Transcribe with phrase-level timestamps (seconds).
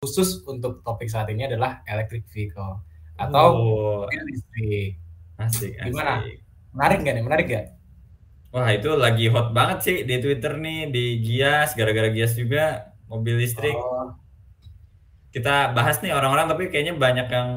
[0.00, 2.80] khusus untuk topik saat ini adalah electric vehicle
[3.20, 4.90] atau Oh, mobil listrik.
[5.44, 6.12] asik, Gimana?
[6.14, 6.36] asik.
[6.76, 7.24] Menarik nggak nih?
[7.28, 7.66] Menarik nggak?
[8.54, 12.60] Wah, itu lagi hot banget sih di Twitter nih, di Gias, gara-gara Gias juga
[13.10, 13.76] mobil listrik.
[13.76, 14.14] Oh,
[15.30, 17.48] Kita bahas nih orang-orang tapi kayaknya banyak yang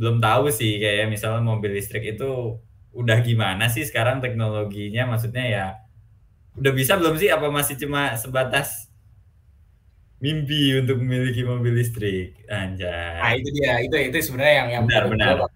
[0.00, 2.58] belum tahu sih kayak misalnya mobil listrik itu
[2.94, 5.64] udah gimana sih sekarang teknologinya maksudnya ya
[6.58, 8.83] udah bisa belum sih apa masih cuma sebatas
[10.22, 12.46] mimpi untuk memiliki mobil listrik
[13.20, 15.48] Nah anjay itu dia, itu itu sebenarnya yang yang benar benar gua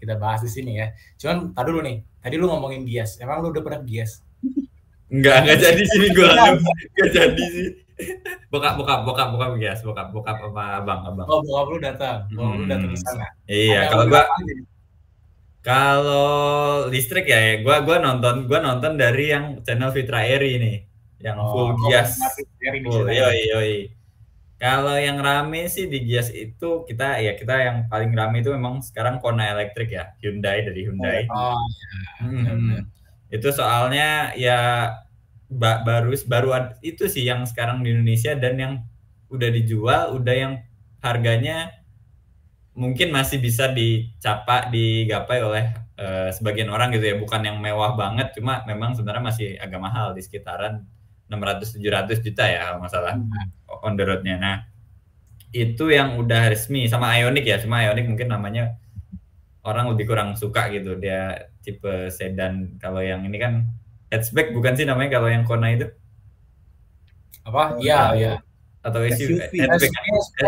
[0.00, 0.92] kita bahas di sini ya.
[1.16, 3.16] Cuman tadi dulu nih, tadi lu ngomongin Gias.
[3.24, 4.20] Emang lu udah pernah ke Gias?
[5.12, 7.68] enggak enggak jadi sini gue langsung enggak jadi sih
[8.50, 12.16] bokap bokap bokap bokap Gias bokap bokap apa abang abang Oh, bokap lu datang.
[12.34, 13.26] Bokap lu datang ke Hmm, sana.
[13.48, 14.22] iya Ada kalau gua?
[15.64, 16.28] Kalau
[16.92, 20.76] listrik ya, ya gua gua nonton gua nonton dari yang channel Fitra Eri nih,
[21.24, 22.10] yang Oh, full gua Gias.
[22.84, 23.74] Full, yoi yoi.
[24.60, 28.80] Kalau yang rame sih di Gias itu kita ya kita yang paling rame itu memang
[28.84, 31.26] sekarang Kona elektrik ya, Hyundai dari Hyundai.
[31.32, 31.58] Oh,
[32.22, 32.86] Hmm,
[33.28, 34.58] itu soalnya ya
[35.50, 36.48] ba- baru baru
[36.80, 38.74] itu sih yang sekarang di Indonesia dan yang
[39.28, 40.52] udah dijual, udah yang
[41.04, 41.72] harganya
[42.74, 48.34] mungkin masih bisa dicapai digapai oleh eh, sebagian orang gitu ya, bukan yang mewah banget,
[48.34, 50.82] cuma memang sebenarnya masih agak mahal di sekitaran
[51.28, 53.48] 600-700 juta ya kalau nggak salah Hmm.
[53.84, 54.36] on the roadnya.
[54.36, 54.56] Nah
[55.54, 58.74] itu yang udah resmi sama Ioniq ya, cuma Ioniq mungkin namanya
[59.64, 62.76] orang lebih kurang suka gitu dia tipe sedan.
[62.82, 63.52] Kalau yang ini kan
[64.12, 65.86] hatchback bukan sih namanya kalau yang Kona itu
[67.44, 67.76] Apa?
[67.76, 68.32] Iya, iya.
[68.80, 69.54] atau SUV, SUV.
[69.64, 69.92] hatchback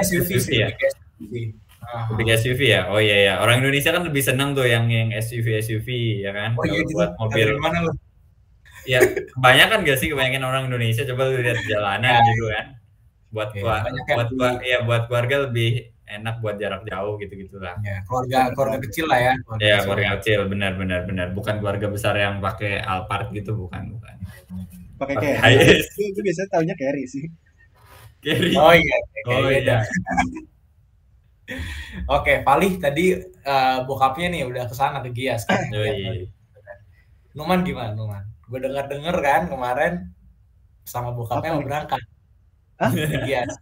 [0.00, 0.68] SUV sih, ya.
[0.72, 1.32] ke SUV.
[1.86, 2.08] Ah.
[2.10, 2.82] SUV ya.
[2.90, 3.32] Oh iya ya.
[3.40, 5.88] Orang Indonesia kan lebih senang tuh yang yang SUV SUV
[6.24, 6.56] ya kan.
[6.58, 6.96] Oh iya gitu.
[6.98, 7.46] buat mobil.
[7.52, 7.92] Dari mana lu?
[8.86, 9.00] Ya
[9.34, 12.66] kebanyakan gak sih kebanyakan orang Indonesia coba lu lihat jalanan gitu kan.
[13.34, 13.66] Buat yang
[14.14, 14.38] buat beli.
[14.38, 15.70] kua- ya buat keluarga lebih
[16.06, 17.74] enak buat jarak jauh gitu-gitu lah.
[17.82, 19.34] Ya, keluarga keluarga kecil lah ya.
[19.42, 19.82] Keluarga Ya kecil.
[19.84, 24.14] keluarga kecil benar benar benar bukan keluarga besar yang pakai Alphard gitu bukan bukan.
[24.96, 25.82] pakai carry.
[25.92, 27.26] gue biasanya taunya carry sih.
[28.24, 28.54] Carry.
[28.56, 29.76] Oh iya, kayak Oh iya.
[32.10, 35.58] Oke, Palih tadi eh, bokapnya nih udah ke sana ke Gias kan.
[37.36, 38.24] Numan gimana Numan?
[38.50, 39.92] Gue dengar-dengar kan kemarin
[40.86, 42.02] sama bokapnya Apa mau berangkat
[42.80, 42.92] Hah?
[43.26, 43.52] Gias,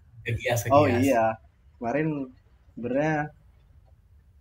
[0.40, 1.38] Gias, Oh iya,
[1.78, 2.08] kemarin
[2.74, 3.30] sebenarnya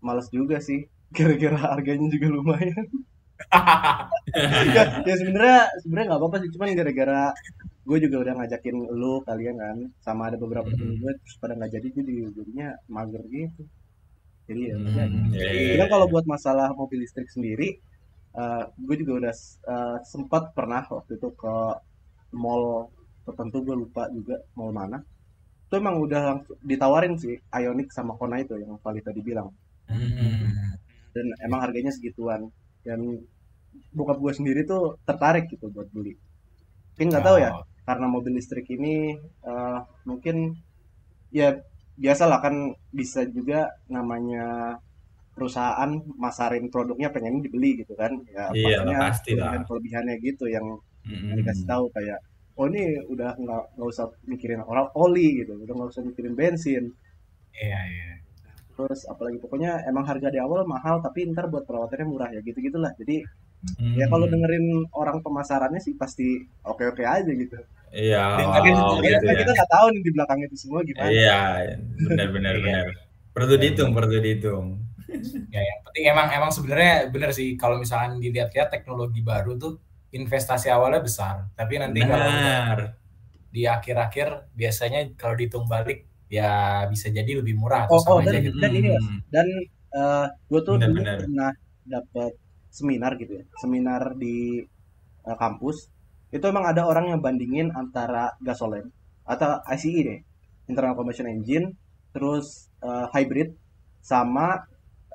[0.06, 0.80] males juga sih.
[1.18, 2.86] Gara-gara harganya juga lumayan.
[4.76, 7.22] ya, ya sebenarnya sebenarnya nggak apa-apa sih, cuman gara-gara
[7.88, 10.78] gue juga udah ngajakin lu kalian kan, sama ada beberapa Hmm.
[10.80, 13.62] temen gue terus pada nggak jadi juga jadinya mager gitu.
[14.50, 14.76] Jadi ya.
[14.76, 15.08] Hmm, udah.
[15.36, 15.94] iya, iya, Kemudian iya.
[15.94, 17.80] kalau buat masalah mobil listrik sendiri,
[18.42, 19.34] eh, gue juga udah
[19.74, 21.56] eh, sempat pernah waktu itu ke
[22.34, 22.90] mall
[23.26, 25.00] tertentu gue lupa juga mall mana.
[25.68, 29.50] Itu emang udah ditawarin sih Ioniq sama Kona itu yang Vali tadi bilang.
[29.90, 30.78] Hmm.
[31.14, 32.50] Dan emang harganya segituan.
[32.86, 33.00] Dan
[33.94, 36.14] bokap gue sendiri tuh tertarik gitu buat beli.
[36.94, 40.56] Tapi nggak tahu ya, Oh, karena mobil listrik ini eh, mungkin
[41.34, 41.58] ya
[41.98, 42.56] biasalah kan
[42.90, 44.78] bisa juga namanya
[45.34, 49.50] perusahaan masarin produknya pengen dibeli gitu kan ya Iya pasti lah.
[49.50, 50.66] kelebihan kelebihannya gitu yang,
[51.10, 51.36] yang Hmm.
[51.36, 52.20] dikasih tahu kayak
[52.56, 56.84] oh ini udah nggak nggak usah mikirin orang oli gitu udah nggak usah mikirin bensin
[57.54, 58.10] Iya, iya.
[58.74, 62.58] terus apalagi pokoknya emang harga di awal mahal tapi ntar buat perawatannya murah ya gitu
[62.58, 63.22] gitulah jadi
[63.96, 67.58] ya kalau dengerin orang pemasarannya sih pasti oke oke aja gitu
[67.94, 69.34] Iya, Dengerin oh, sendiri, gitu ya.
[69.38, 71.42] kita nggak tahu nih di belakang itu semua gimana Iya,
[72.10, 72.64] benar benar Iya.
[72.66, 72.88] benar.
[73.34, 74.66] Perlu dihitung, perlu dihitung.
[75.54, 79.78] Ya, yang penting emang emang sebenarnya benar sih kalau misalkan dilihat-lihat teknologi baru tuh
[80.14, 82.80] investasi awalnya besar, tapi nanti kalau udah Benar.
[83.50, 88.42] di akhir-akhir biasanya kalau dihitung balik ya bisa jadi lebih murah atau Oh, oh, dan-
[88.42, 88.58] gitu.
[88.58, 89.02] dan ini, Mas.
[89.06, 89.20] Hmm.
[89.30, 89.48] dan
[90.50, 91.18] gue tuh dulu Benar-benar.
[91.22, 91.52] pernah
[91.86, 92.32] dapat
[92.74, 94.66] seminar gitu ya seminar di
[95.24, 95.90] eh, kampus
[96.34, 98.90] itu emang ada orang yang bandingin antara gasoline
[99.24, 100.20] atau ICE deh
[100.66, 101.78] internal combustion engine
[102.10, 103.54] terus eh, hybrid
[104.02, 104.66] sama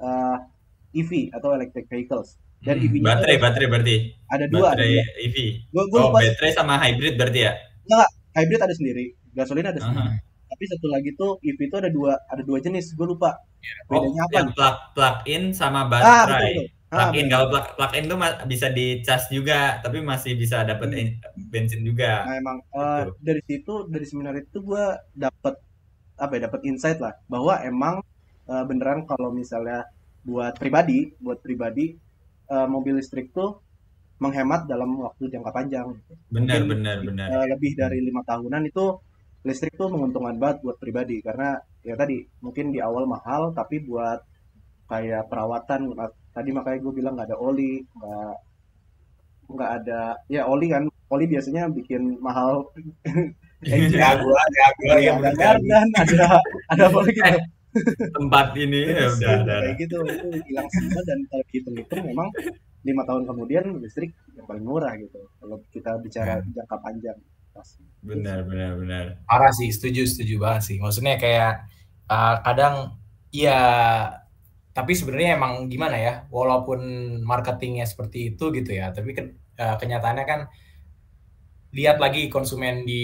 [0.03, 0.37] eh,
[1.01, 2.29] EV atau electric vehicles
[2.67, 3.97] dan Hmm, EV-nya baterai, tuh baterai berarti.
[4.35, 5.37] ada dua ada Baterai dua EV.
[5.75, 7.53] gue gue Oh, lupa baterai sama hybrid berarti ya?
[8.37, 9.05] hybrid ada sendiri
[9.37, 10.19] gasoline ada sendiri Aha.
[10.51, 13.31] tapi satu lagi tuh EV itu ada dua ada dua jenis gue lupa
[13.91, 16.55] Oh, bedanya apa yang plug plug in sama ah betul baterai.
[16.55, 16.67] betul
[16.97, 17.33] ah, Plug in betul.
[17.33, 18.19] kalau plug plug in tuh
[18.53, 19.55] bisa di cas juga,
[19.85, 21.01] tapi masih bisa dapat Hmm.
[21.01, 21.17] en-
[21.53, 22.13] bensin juga.
[22.25, 23.15] Nah emang eh, Betul.
[23.27, 24.85] dari situ dari seminar itu gue
[25.25, 25.55] dapat
[26.25, 27.95] apa ya dapat insight lah bahwa emang
[28.53, 29.79] eh, beneran kalau misalnya
[30.29, 31.87] buat pribadi buat pribadi
[32.55, 33.51] eh, mobil listrik tuh
[34.25, 35.89] menghemat dalam waktu jangka panjang.
[36.35, 37.29] Benar, Mungkin benar, benar.
[37.33, 38.87] eh, lebih dari lima tahunan itu
[39.49, 41.49] listrik tuh menguntungkan banget buat pribadi karena
[41.87, 44.21] ya tadi mungkin di awal mahal tapi buat
[44.91, 45.81] kayak perawatan
[46.37, 48.35] tadi makanya gue bilang nggak ada oli nggak
[49.49, 50.01] nggak ada
[50.35, 50.85] ya oli kan
[51.15, 52.69] oli biasanya bikin mahal
[54.01, 55.79] ya gua ya gua ya ada ada
[56.73, 57.33] ada apa gitu
[58.17, 62.29] tempat ini ya udah ada kayak gitu itu hilang semua dan kalau kita hitung memang
[62.87, 67.19] lima tahun kemudian listrik yang paling murah gitu kalau kita bicara jangka panjang.
[68.07, 69.05] Benar benar benar.
[69.27, 70.77] Parah sih setuju setuju banget sih.
[70.79, 71.67] Maksudnya kayak
[72.07, 72.97] uh, kadang
[73.35, 73.61] ya
[74.73, 76.79] tapi sebenarnya emang gimana ya walaupun
[77.27, 80.41] marketingnya seperti itu gitu ya tapi kan uh, kenyataannya kan
[81.75, 83.03] lihat lagi konsumen di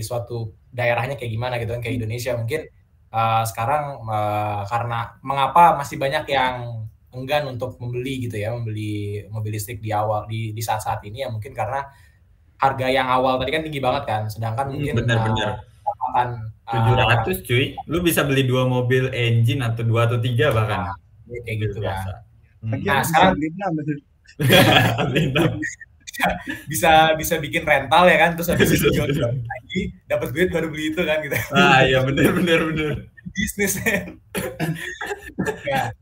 [0.00, 2.70] suatu daerahnya kayak gimana gitu kan kayak Indonesia mungkin
[3.10, 9.56] uh, sekarang uh, karena mengapa masih banyak yang enggan untuk membeli gitu ya membeli mobil
[9.56, 11.88] listrik di awal di di saat-saat ini ya mungkin karena
[12.58, 14.22] harga yang awal tadi kan tinggi banget kan.
[14.28, 15.62] Sedangkan Hmm, mungkin benar-benar.
[15.62, 16.28] pendapatan
[16.68, 17.64] tujuh uh, ratus cuy.
[17.86, 20.92] Lu bisa beli dua mobil engine atau dua atau tiga bahkan.
[21.30, 21.86] Ya, kayak gitu kan.
[21.96, 22.10] biasa.
[22.58, 22.70] Hmm.
[22.74, 23.36] Lagi Nah, bisa sekarang-
[26.18, 26.34] enam.
[26.70, 29.80] bisa bisa bikin rental ya kan terus habis itu jual lagi
[30.10, 31.38] dapat duit baru beli itu kan gitu.
[31.54, 32.94] Ah iya benar benar benar
[33.32, 33.78] bisnis.
[35.68, 35.94] Ya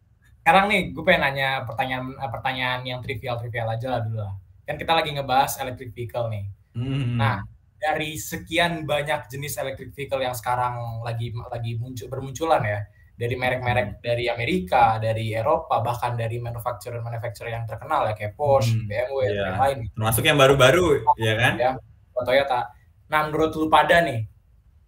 [0.47, 4.35] sekarang nih gue pengen nanya pertanyaan pertanyaan yang trivial trivial aja lah dulu lah.
[4.63, 6.47] Kan kita lagi ngebahas electric vehicle nih.
[6.79, 7.19] Hmm.
[7.19, 7.43] Nah,
[7.83, 12.79] dari sekian banyak jenis electric vehicle yang sekarang lagi lagi muncul bermunculan ya,
[13.17, 18.85] dari merek-merek dari Amerika, dari Eropa, bahkan dari manufacturer-manufacturer yang terkenal ya kayak Porsche, Hmm,
[18.85, 19.43] BMW, iya.
[19.49, 21.71] dan lain, termasuk yang baru-baru ya kan ya,
[22.13, 22.69] Toyota.
[23.09, 24.29] Nah, menurut lu pada nih,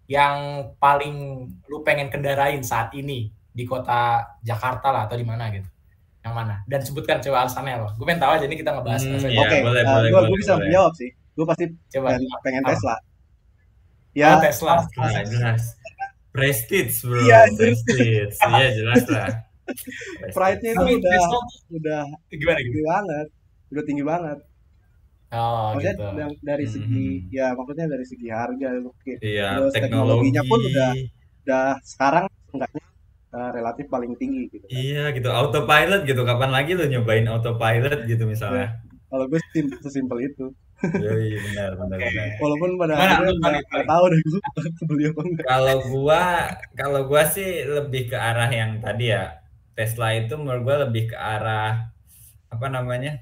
[0.05, 0.37] yang
[0.77, 1.15] paling
[1.65, 5.65] lu pengen kendarain saat ini di kota Jakarta lah atau di mana gitu?
[6.19, 6.55] Yang mana?
[6.69, 7.89] Dan sebutkan coba alasannya apa?
[7.97, 9.01] Gue pengen tahu aja nih kita ngebahas.
[9.01, 9.33] Hmm, alasannya.
[9.33, 9.41] iya.
[9.41, 10.63] Oke, boleh, eh, boleh, gua, boleh, gua bisa boleh.
[10.69, 11.09] menjawab sih.
[11.33, 12.07] Gue pasti Coba.
[12.13, 12.61] pengen, pengen?
[12.67, 12.93] Tesla.
[12.93, 12.99] Oh,
[14.17, 14.73] Ya, Tesla.
[14.99, 15.63] Ah, jelas
[16.39, 19.29] prestige bro Iya, prestige iya jelas lah
[20.35, 21.21] pride-nya itu udah
[21.77, 22.01] udah
[22.39, 22.73] gimana gitu?
[22.73, 23.27] tinggi banget,
[23.71, 24.37] udah tinggi banget.
[25.31, 26.03] Oh, Maksudnya gitu.
[26.17, 27.29] da- dari segi Hmm.
[27.37, 30.89] ya maksudnya dari segi harga mungkin iya Terus teknologi teknologinya pun udah
[31.45, 32.83] udah sekarang enggaknya
[33.37, 34.67] uh, relatif paling tinggi gitu.
[34.79, 38.65] iya gitu autopilot gitu kapan lagi lo nyobain autopilot gitu misalnya
[39.09, 40.45] Kalau gue sim sesimpel itu.
[40.79, 42.27] Yoi, benar benar benar.
[42.39, 44.41] Walaupun pada akhirnya nggak tahu deh gue
[44.87, 45.45] beli apa enggak.
[45.45, 46.23] kalau gua
[46.79, 49.43] kalau gua sih lebih ke arah yang tadi ya.
[49.75, 51.91] Tesla itu menurut gua lebih ke arah
[52.47, 53.19] apa namanya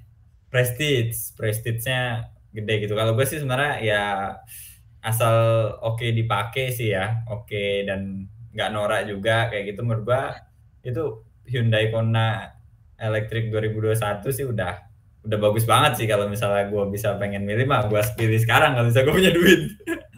[0.54, 2.94] prestige prestige-nya gede gitu.
[2.94, 4.04] Kalau gua sih sebenarnya ya
[5.01, 5.36] asal
[5.81, 9.81] oke dipakai sih ya oke dan nggak norak juga kayak gitu.
[9.81, 10.24] Menurut gua
[10.86, 12.54] itu Hyundai Kona
[12.98, 13.98] Electric 2021
[14.30, 14.87] sih udah
[15.28, 18.88] udah bagus banget sih kalau misalnya gua bisa pengen milih mah gua pilih sekarang kalau
[18.88, 19.62] misalnya gua punya duit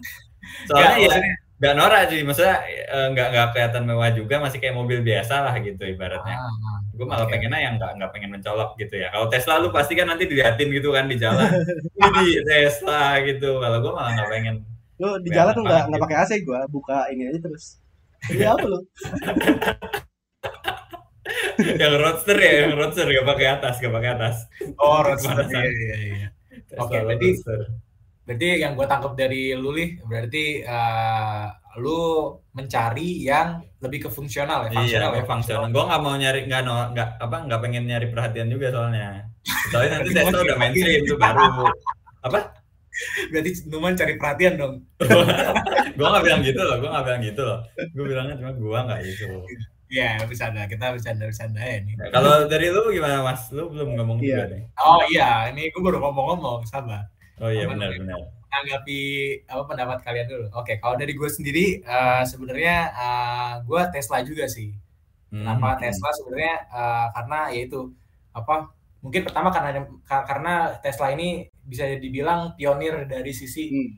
[0.68, 4.58] soalnya Nggak, ya maksudnya- nggak norak sih maksudnya eh, nggak nggak kelihatan mewah juga masih
[4.58, 7.36] kayak mobil biasa lah gitu ibaratnya Ah, gue malah oke.
[7.36, 10.72] pengennya yang nggak nggak pengen mencolok gitu ya kalau Tesla lu pasti kan nanti diliatin
[10.72, 11.52] gitu kan di jalan
[12.00, 14.56] ini Tesla gitu kalau gue malah nggak pengen
[15.00, 16.06] Lu di jalan tuh nggak nggak gitu.
[16.08, 17.80] pakai AC gue, buka ini aja terus.
[18.28, 18.80] Ini apa lu?
[21.82, 24.36] yang roadster ya yang roadster nggak pakai atas nggak pakai atas.
[24.80, 25.46] Oh, Roadster.
[25.46, 26.28] Iya, iya, iya.
[26.70, 27.60] Tesla Oke, berarti- roadster.
[28.30, 31.46] Berarti yang gue tangkap dari lu Lih, berarti eh,
[31.82, 35.66] lu mencari yang lebih ke fungsional ya, iya fungsional gue ya, fungsional.
[35.74, 39.25] Gue nggak mau nyari nggak no nggak apa nggak pengen nyari perhatian juga soalnya.
[39.74, 41.46] Soalnya nanti Tesla udah mainstream tuh baru.
[42.22, 42.39] Apa?
[43.34, 44.74] Berarti Numan cari perhatian dong.
[45.98, 47.60] gue nggak bilang gitu loh gue nggak bilang gitu loh.
[47.98, 49.25] Gue bilangnya cuma gue nggak gitu
[49.89, 50.69] Iya, bercanda.
[50.69, 51.93] Kita bercanda-bercanda ya nih.
[51.98, 54.27] Nah, kalau dari lu gimana mas lu belum ngomong Iya.
[54.29, 57.10] juga nih Oh iya, ini gue baru ngomong-ngomong, sabar.
[57.41, 58.19] oh iya benar benar
[58.50, 59.00] Menanggapi
[59.46, 60.46] apa pendapat kalian dulu.
[60.53, 64.74] Oke, kalau dari gue sendiri, eh, sebenarnya eh, gue Tesla juga sih.
[65.29, 65.79] Kenapa Hmm.
[65.81, 67.79] Tesla sebenarnya eh, karena yaitu
[68.31, 68.69] apa?
[69.00, 71.27] Mungkin pertama karena ka- karena Tesla ini
[71.63, 73.89] bisa dibilang pionir dari sisi Hmm.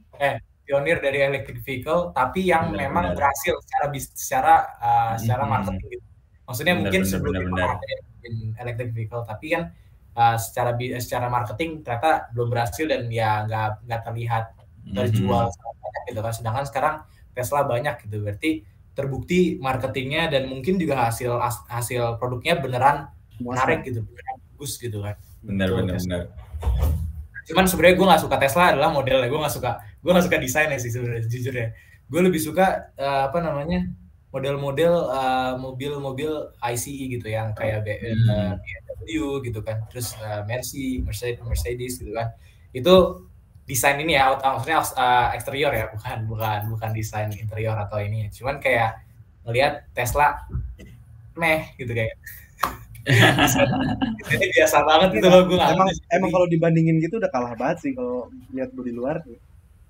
[0.72, 3.16] Pionir dari electric vehicle, tapi yang Benar, memang benar.
[3.20, 5.52] berhasil secara bis- secara uh, secara Mhm.
[5.52, 5.90] marketing.
[5.92, 6.06] Gitu.
[6.48, 7.70] Maksudnya Benar, mungkin benar, sebelum benar, benar.
[7.76, 9.64] ada yang bikin electric vehicle, tapi kan
[10.16, 14.44] uh, secara bi- secara marketing ternyata belum berhasil dan ya nggak nggak terlihat
[14.96, 16.34] terjual sangat banyak gitu kan.
[16.34, 16.96] Sedangkan sekarang
[17.36, 18.52] Tesla banyak gitu, berarti
[18.96, 23.12] terbukti marketingnya dan mungkin juga hasil as- hasil produknya beneran
[23.44, 25.20] menarik gitu, beneran bagus gitu kan.
[25.44, 26.22] benar Betul, benar benar
[27.52, 30.80] cuman sebenarnya gue nggak suka Tesla adalah modelnya gue nggak suka gue nggak suka desainnya
[30.80, 31.68] sih sebenarnya jujur ya
[32.12, 33.92] gue lebih suka eh, apa namanya
[34.32, 36.32] model-model eh, mobil-mobil
[36.72, 38.56] ICE gitu yang kayak eh, Hmm.
[39.04, 42.32] BMW gitu kan terus eh, Mercy Mercedes Mercedes gitu kan
[42.72, 42.96] itu
[43.68, 48.28] desain ini ya, maksudnya uh, eksterior ya, bukan bukan bukan desain interior atau ini.
[48.28, 49.00] Cuman kayak
[49.48, 50.44] melihat Tesla
[51.40, 52.16] meh gitu kayak.
[54.32, 57.92] Ini biasa banget gitu loh gue Emang emang kalau dibandingin gitu udah kalah banget sih
[57.98, 59.22] kalau lihat di luar.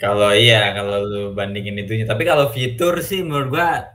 [0.01, 2.09] Kalau iya, kalau lu bandingin itunya.
[2.09, 3.85] Tapi kalau fitur sih menurut gua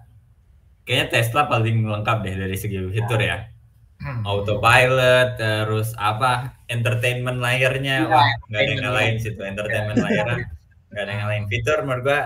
[0.86, 3.50] kayaknya Tesla paling lengkap deh dari segi fitur ya.
[3.98, 4.22] Hmm.
[4.22, 10.46] Autopilot, terus apa entertainment layernya, ya, wah nggak ada yang ngalahin situ entertainment layernya,
[10.92, 12.20] nggak ada yang ngalahin fitur menurut gua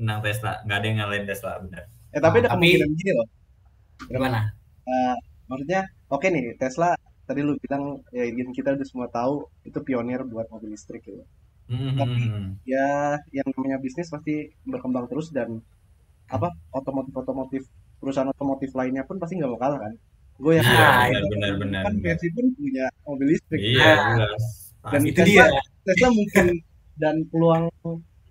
[0.00, 1.84] menang Tesla, nggak ada yang ngalahin Tesla benar.
[2.10, 3.28] Eh tapi ada tapi, kemungkinan gini loh.
[4.10, 4.40] Gimana?
[4.88, 5.14] Uh,
[5.50, 6.94] maksudnya oke okay nih Tesla
[7.26, 11.22] tadi lu bilang ya ingin kita udah semua tahu itu pionir buat mobil listrik gitu.
[11.70, 11.94] Mm-hmm.
[11.98, 12.22] Tapi
[12.66, 15.62] ya yang namanya bisnis pasti berkembang terus dan
[16.26, 17.62] apa otomotif otomotif
[18.02, 19.92] perusahaan otomotif lainnya pun pasti nggak mau kalah kan?
[20.42, 23.60] Gue yang nah, benar, benar, benar, kan Mercy pun punya mobil listrik.
[23.62, 24.34] Iya nah,
[24.90, 25.46] dan itu Tesla, dia.
[25.86, 26.46] Tesla mungkin
[26.98, 27.64] dan peluang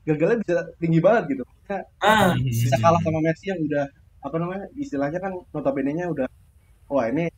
[0.03, 1.43] gagalnya bisa tinggi banget gitu.
[1.63, 3.85] Karena ah, bisa kalah sama Mercy yang udah
[4.19, 6.27] apa namanya istilahnya kan notabene nya udah
[6.89, 7.29] wah ini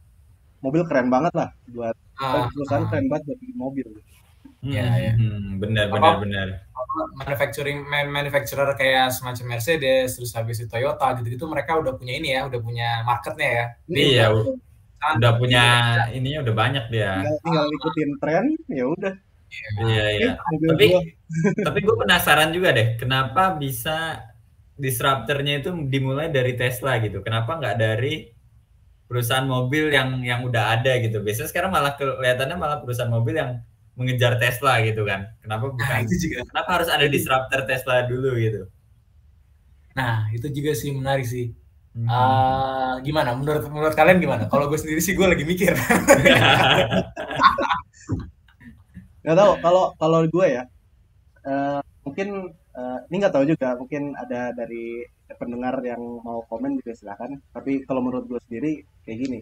[0.63, 2.89] mobil keren banget lah buat ah, perusahaan ah.
[2.89, 3.87] keren banget buat bikin mobil
[4.61, 5.13] Iya, hmm, ya.
[5.17, 6.47] Hmm, benar, benar, benar.
[7.17, 12.37] Manufacturing man, manufacturer kayak semacam Mercedes, terus habis itu Toyota gitu-gitu mereka udah punya ini
[12.37, 13.65] ya, udah punya marketnya ya.
[13.89, 14.53] Iya, udah,
[15.17, 15.65] udah punya
[16.13, 17.25] ininya udah banyak dia.
[17.25, 19.13] Tinggal, tinggal ikutin tren, ya udah.
[19.81, 20.31] Iya, iya.
[20.37, 20.87] Tapi
[21.65, 24.29] tapi gue penasaran juga deh, kenapa bisa
[24.77, 27.25] disruptornya itu dimulai dari Tesla gitu?
[27.25, 28.29] Kenapa nggak dari
[29.11, 31.19] perusahaan mobil yang yang udah ada gitu?
[31.19, 33.59] Biasanya sekarang malah kelihatannya malah perusahaan mobil yang
[33.99, 35.27] mengejar Tesla gitu kan.
[35.43, 35.91] Kenapa nah, bukan?
[35.91, 36.47] Nah, itu juga.
[36.47, 38.71] Kenapa harus ada disruptor Tesla dulu gitu?
[39.99, 41.51] Nah, itu juga sih menarik sih.
[41.91, 42.07] Hmm.
[42.07, 43.35] Uh, gimana?
[43.35, 44.47] Menurut menurut kalian gimana?
[44.47, 45.75] Kalau gue sendiri sih gue lagi mikir.
[49.27, 49.59] Gak tau.
[49.59, 50.63] Kalau kalau gue ya,
[51.43, 53.75] uh, mungkin uh, ini nggak tahu juga.
[53.75, 55.05] Mungkin ada dari
[55.39, 57.31] pendengar yang mau komen juga silahkan.
[57.51, 59.39] Tapi kalau menurut gue sendiri kayak gini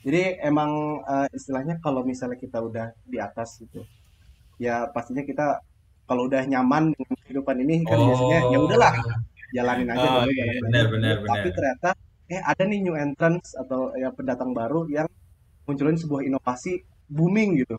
[0.00, 3.84] jadi emang uh, istilahnya kalau misalnya kita udah di atas gitu
[4.56, 5.60] ya pastinya kita
[6.08, 8.06] kalau udah nyaman dengan kehidupan ini kan oh.
[8.12, 8.92] biasanya ya udahlah
[9.50, 11.88] jalanin aja oh, dulu, iya, benar, benar, tapi ternyata
[12.30, 15.10] eh ada nih new entrance atau ya pendatang baru yang
[15.66, 17.76] munculin sebuah inovasi booming gitu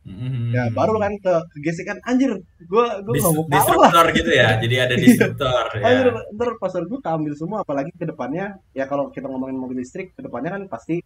[0.00, 0.56] Mm-hmm.
[0.56, 4.94] Ya baru kan ke, gesekan anjir, gue gue Dis, mau disruptor gitu ya, jadi ada
[5.04, 5.64] disruptor.
[5.76, 5.84] ya.
[5.84, 10.16] Anjir, ntar pasar gue keambil semua, apalagi ke depannya ya kalau kita ngomongin mobil listrik,
[10.16, 11.04] ke depannya kan pasti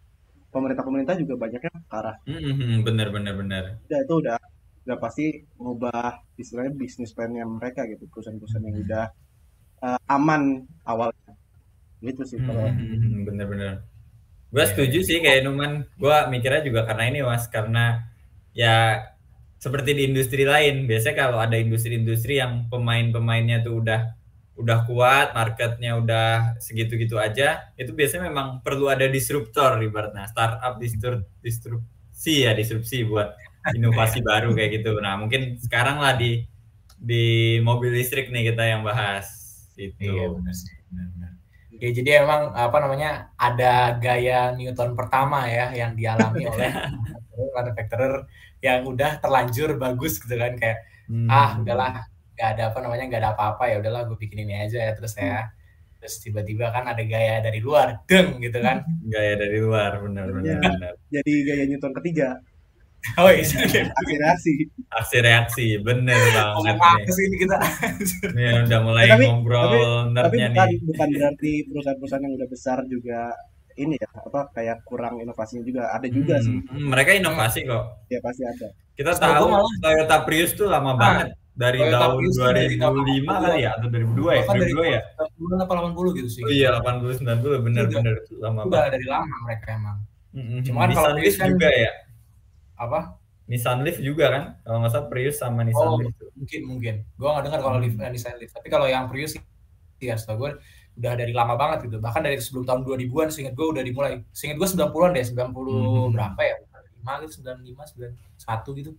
[0.55, 2.15] pemerintah-pemerintah juga banyaknya ke arah.
[2.23, 3.63] Mm-hmm, bener bener bener.
[3.91, 4.39] Ya itu udah
[4.85, 9.05] udah pasti ngubah istilahnya bisnis plannya mereka gitu perusahaan-perusahaan yang udah
[9.81, 11.33] uh, aman awalnya
[12.05, 13.81] gitu sih kalau mm-hmm, bener-bener
[14.53, 18.05] gue setuju sih kayak Numan gue mikirnya juga karena ini mas karena
[18.55, 19.03] ya
[19.59, 24.15] seperti di industri lain biasanya kalau ada industri-industri yang pemain-pemainnya tuh udah
[24.55, 31.27] udah kuat, marketnya udah segitu-gitu aja, itu biasanya memang perlu ada disruptor ibaratnya startup disrup,
[31.43, 33.35] disrupsi ya disrupsi buat
[33.75, 34.95] inovasi baru kayak gitu.
[35.03, 36.47] Nah mungkin sekarang lah di
[36.95, 39.27] di mobil listrik nih kita yang bahas
[39.75, 40.07] itu.
[40.07, 41.31] Iya benar sih, benar.
[41.75, 46.71] Ya, jadi emang apa namanya ada gaya Newton pertama ya yang dialami oleh
[47.53, 48.13] manufacturer
[48.63, 51.27] yang udah terlanjur bagus gitu kan kayak hmm.
[51.29, 54.91] ah udahlah nggak ada apa namanya nggak ada apa-apa ya udahlah gue bikin ini aja
[54.91, 55.47] ya terus ya
[55.99, 60.43] terus tiba-tiba kan ada gaya dari luar deng gitu kan gaya dari luar benar benar,
[60.43, 60.93] ya, benar.
[61.07, 62.29] jadi gaya Newton ketiga
[63.21, 64.53] oh iya aksi reaksi
[64.89, 67.57] aksi reaksi bener banget nih ini kita
[68.35, 70.77] ya udah mulai tapi, ngobrol tapi, tapi bukan, nih.
[70.83, 73.21] bukan berarti perusahaan-perusahaan yang udah besar juga
[73.75, 78.19] ini ya apa kayak kurang inovasinya juga ada juga hmm, sih mereka inovasi kok ya
[78.23, 79.47] pasti ada kita tahu
[79.83, 84.39] Toyota Prius tuh lama ah, banget dari Toyota tahun Prius 2005 kali ya atau 2002
[84.39, 84.43] ya?
[84.43, 85.01] 2002 ya?
[85.39, 86.41] 90 apa 80 gitu sih.
[86.43, 88.71] Oh iya 80 90 benar benar lama banget.
[88.71, 89.97] Udah dari lama mereka emang.
[90.35, 90.59] Mm-hmm.
[90.67, 91.91] Cuma kan kalau Prius kan juga ya.
[92.75, 92.99] Apa?
[93.45, 94.43] Nissan Leaf juga kan?
[94.67, 96.11] Kalau nggak salah Prius sama Nissan oh, Leaf.
[96.35, 96.95] Mungkin mungkin.
[97.15, 98.03] Gua nggak dengar kalau hmm.
[98.03, 98.51] Eh, Nissan Leaf.
[98.51, 99.39] Tapi kalau yang Prius
[100.03, 100.51] ya setahu gue
[100.95, 101.97] udah dari lama banget gitu.
[101.99, 104.23] Bahkan dari sebelum tahun 2000-an seingat gue udah dimulai.
[104.31, 106.07] Seingat gue 90-an deh, 90 hmm.
[106.15, 106.55] berapa ya?
[107.03, 108.91] 5 gitu, 95, 91 gitu.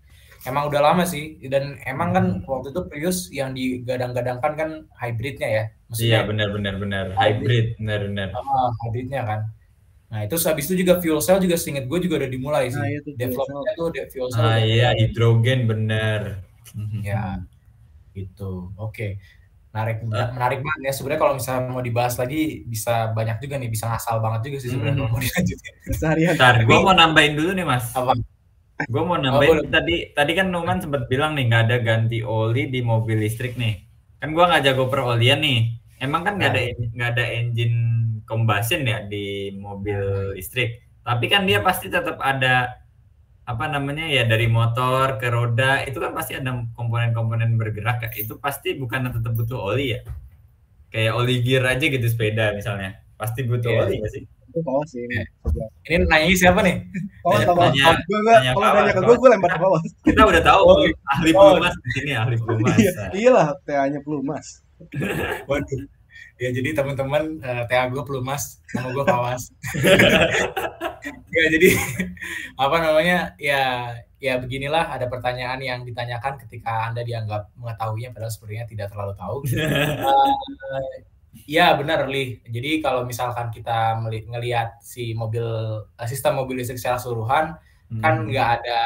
[0.47, 1.41] Emang udah lama sih.
[1.49, 2.47] Dan emang kan hmm.
[2.47, 5.65] waktu itu Prius yang digadang-gadangkan kan hybridnya ya?
[5.88, 7.05] Maksudnya, iya benar benar benar.
[7.17, 7.67] Hybrid.
[7.81, 8.29] Benar benar.
[8.37, 9.41] Ah, hybridnya kan.
[10.07, 12.79] Nah itu habis itu juga fuel cell juga seinget gue juga udah dimulai sih.
[12.79, 16.45] Nah, itu developmentnya tuh fuel cell ah iya hidrogen benar.
[17.03, 17.43] Ya.
[18.17, 18.73] Gitu.
[18.81, 18.81] Oke.
[18.81, 19.11] okay.
[19.76, 20.33] Menarik uh.
[20.33, 24.25] menarik banget ya sebenarnya kalau misalnya mau dibahas lagi bisa banyak juga nih bisa ngasal
[24.25, 25.11] banget juga sih sebenarnya mm.
[25.12, 28.16] mau dilanjutin seharian gue mau nambahin dulu nih mas apa
[28.85, 32.85] Gue mau nambahin tadi tadi kan Numan sempat bilang nih nggak ada ganti oli di
[32.85, 33.80] mobil listrik nih.
[34.21, 35.80] Kan gue nggak jago perolian nih.
[35.97, 36.61] Emang kan nggak ada
[36.92, 37.76] nggak ada engine
[38.28, 40.85] combustion ya di mobil listrik.
[41.00, 42.68] Tapi kan dia pasti tetap ada
[43.47, 48.11] apa namanya ya dari motor ke roda itu kan pasti ada komponen-komponen bergerak ya.
[48.19, 50.00] Itu pasti bukan tetap butuh oli ya.
[50.91, 52.99] Kayak oli gear aja gitu sepeda misalnya.
[53.15, 53.81] Pasti butuh Iya.
[53.87, 54.23] oli nggak sih?
[54.26, 55.07] Itu Pawas sih.
[55.07, 55.23] Iya.
[55.87, 56.76] Ini nanya siapa nih?
[57.23, 59.85] Pawas Tanya- tanya- gue tanya kalau nanya ke gue gue lempar ke Pawas.
[60.03, 60.76] Kita udah tahu Oh,
[61.15, 61.38] ahli oh.
[61.55, 62.76] pelumas di sini ahli pelumas.
[62.76, 64.47] Iya, iyalah TA-nya pelumas.
[65.49, 65.81] Waduh.
[66.37, 69.49] Ya jadi teman-teman eh, TA gue pelumas, nama gue Pawas.
[71.37, 71.69] ya jadi
[72.57, 78.64] apa namanya ya ya beginilah ada pertanyaan yang ditanyakan ketika anda dianggap mengetahuinya padahal sebenarnya
[78.69, 79.37] tidak terlalu tahu.
[80.66, 80.95] Eh,
[81.47, 82.40] ya benar Li.
[82.49, 85.45] Jadi kalau misalkan kita meli- ngelihat si mobil
[85.97, 87.57] eh, sistem mobil listrik secara keseluruhan
[88.02, 88.26] kan Hmm.
[88.26, 88.81] nggak ada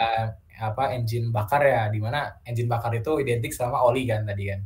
[0.61, 4.61] apa engine bakar ya di mana engine bakar itu identik sama oli kan tadi kan.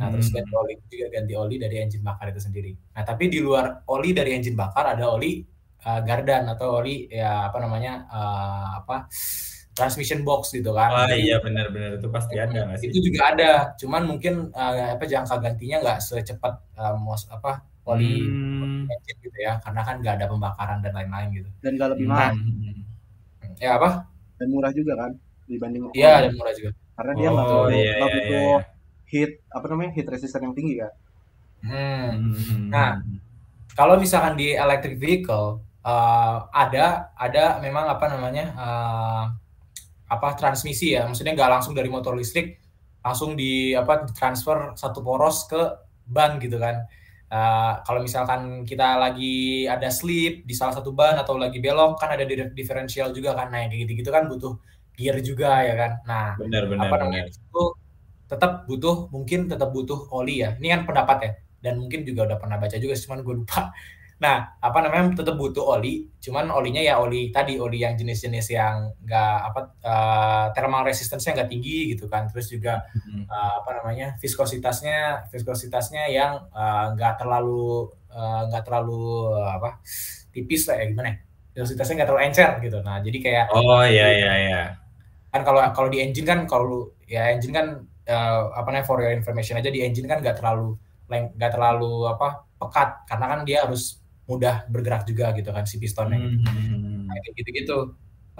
[0.00, 2.72] Nah, terus ganti oli juga ganti oli dari engine bakar itu sendiri.
[2.96, 5.44] Nah, tapi di luar oli dari engine bakar ada oli
[5.84, 9.06] uh, gardan atau oli ya apa namanya uh, apa
[9.76, 10.90] transmission box gitu kan.
[11.08, 12.88] Jadi, iya benar-benar itu pasti ada nggak sih?
[12.90, 13.50] itu juga ada,
[13.80, 18.86] cuman mungkin uh, apa jangka gantinya nggak secepat uh, mos apa oli Hmm.
[18.86, 21.48] engine gitu ya, karena kan nggak ada pembakaran dan lain-lain gitu.
[21.64, 22.12] Dan gak lebih Hmm.
[22.12, 22.32] mahal
[23.60, 23.90] Ya apa?
[24.40, 25.12] dan murah juga kan
[25.44, 26.70] dibanding Iya dan murah juga.
[26.96, 28.60] karena dia nggak Oh butuh iya nggak iya butuh iya.
[29.10, 30.92] Heat apa namanya heat resistant yang tinggi kan.
[31.60, 32.32] Hmm.
[32.32, 32.66] Hmm.
[32.72, 32.90] Nah,
[33.76, 39.24] kalau misalkan di electric vehicle uh, ada ada memang apa namanya uh,
[40.10, 42.58] apa transmisi ya maksudnya nggak langsung dari motor listrik
[43.00, 45.60] langsung di apa transfer satu poros ke
[46.06, 46.86] ban gitu kan
[47.30, 52.10] Uh, kalau misalkan kita lagi ada slip di salah satu ban atau lagi belok kan
[52.10, 54.58] ada di- differential juga kan nah yang kayak gitu-gitu kan butuh
[54.98, 57.06] gear juga ya kan nah benar benar apa benar.
[57.06, 57.62] namanya itu
[58.30, 60.54] tetap butuh mungkin tetap butuh oli ya.
[60.58, 63.62] Ini kan pendapat ya dan mungkin juga udah pernah baca juga cuman gue lupa.
[64.20, 68.92] Nah apa namanya tetap butuh oli cuman olinya ya oli tadi oli yang jenis-jenis yang
[69.00, 72.28] nggak apa eh, thermal resistance-nya nggak tinggi gitu kan.
[72.28, 73.24] Terus juga Hmm.
[73.24, 77.88] eh, apa namanya viskositasnya viskositasnya yang eh, nggak terlalu
[78.52, 79.00] nggak terlalu
[79.40, 79.68] eh, apa
[80.36, 81.16] tipis lah ya gimana ya.
[81.56, 82.78] Viskositasnya nggak terlalu encer gitu.
[82.84, 84.60] Nah jadi kayak Oh iya iya iya.
[85.32, 87.66] kan kalau kalau di engine kan kalau ya engine kan
[88.10, 90.74] eh, apa namanya for your information aja di engine kan nggak terlalu
[91.10, 93.98] nggak terlalu apa pekat karena kan dia harus
[94.30, 96.38] mudah bergerak juga gitu kan si pistonnya gitu.
[96.46, 97.06] Hmm.
[97.10, 97.78] Nah, kayak gitu-gitu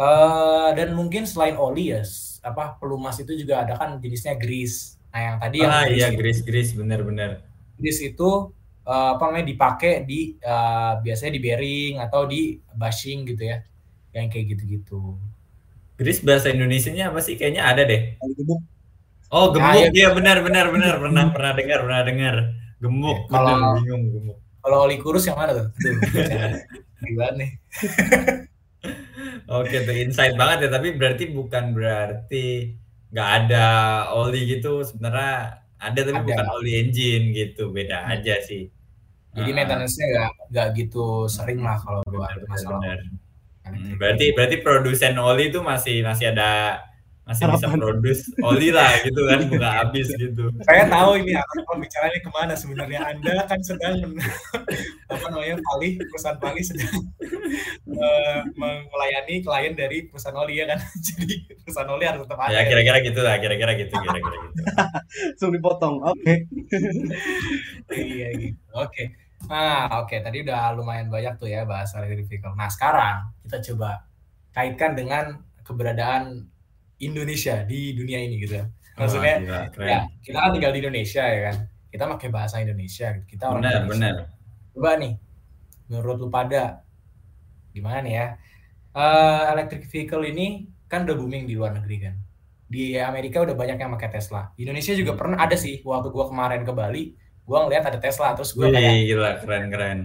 [0.01, 2.01] Eh, dan mungkin selain oli ya
[2.41, 6.49] apa pelumas itu juga ada kan jenisnya grease nah yang tadi yang Ah grease iya
[6.49, 7.31] gris benar benar.
[7.77, 8.31] grease itu
[8.89, 13.61] eh, apa namanya dipakai di eh, biasanya di bearing atau di bushing gitu ya
[14.17, 15.21] yang kayak gitu-gitu
[16.01, 17.37] Gris bahasa Indonesianya apa sih?
[17.37, 18.17] Kayaknya ada deh.
[19.31, 19.89] Kalau Oh Nah, gemuk iya.
[19.95, 22.35] iya benar benar benar pernah pernah dengar pernah dengar.
[22.79, 24.39] Gemuk Kalau- bener, bingung gemuk.
[24.61, 25.67] kalau oli kurus yang mana tuh
[27.01, 27.51] gimana nih
[29.49, 32.77] Oke tuh insight banget ya tapi berarti bukan berarti
[33.11, 33.67] nggak ada
[34.13, 36.27] oli gitu sebenarnya ada tapi Ada.
[36.27, 38.69] bukan oli engine gitu beda aja sih.
[39.31, 42.79] Jadi Ah, maintenance-nya nggak nggak gitu sering lah kalau buat masalah.
[42.79, 42.99] benar.
[43.65, 46.79] Hmm, berarti berarti produsen oli itu masih masih ada
[47.21, 47.79] masih bisa Harapan.
[47.79, 50.51] produce oli lah gitu kan nggak habis gitu.
[50.67, 53.01] Saya tahu ini arah pembicaranya ke mana sebenarnya.
[53.07, 54.19] Anda kan sedang men-
[55.13, 56.91] apa namanya Pali perusahaan Pali sedang
[57.87, 58.39] eh,
[58.91, 60.81] melayani klien dari perusahaan oli ya kan.
[61.07, 62.51] Jadi perusahaan oli harus tetap ada.
[62.51, 64.61] Ya kira-kira gitu lah kira-kira gitu kira-kira gitu.
[65.39, 65.95] langsung dipotong.
[66.03, 66.35] Oke.
[67.91, 68.59] Iya gitu.
[68.75, 69.05] Oke.
[69.49, 70.17] Nah, oke.
[70.21, 72.55] Tadi udah lumayan banyak tuh ya bahas electric vehicle.
[72.55, 74.05] Nah, sekarang kita coba
[74.51, 75.25] kaitkan dengan
[75.63, 76.45] keberadaan
[77.01, 78.67] Indonesia di dunia ini gitu ya.
[78.97, 79.89] Maksudnya Wah, gila, keren.
[79.89, 81.57] ya kita kan tinggal di Indonesia ya kan
[81.91, 83.27] kita pakai bahasa Indonesia gitu.
[83.33, 83.93] kita orang benar Indonesia.
[83.93, 84.15] benar.
[84.71, 85.13] coba nih
[85.91, 86.63] menurut lu pada
[87.73, 88.29] gimana nih ya
[88.91, 92.15] Eh, electric vehicle ini kan udah booming di luar negeri kan
[92.67, 95.21] di Amerika udah banyak yang pakai Tesla di Indonesia juga Hmm.
[95.23, 97.15] pernah ada sih waktu gua kemarin ke Bali
[97.47, 99.99] gua ngeliat ada Tesla terus gua Wih, kayak gila keren keren.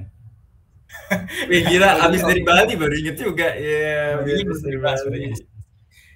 [1.49, 3.57] Wih gila habis dari Bali baru inget juga.
[3.57, 5.21] Iya, Baru inget habis dari Bali.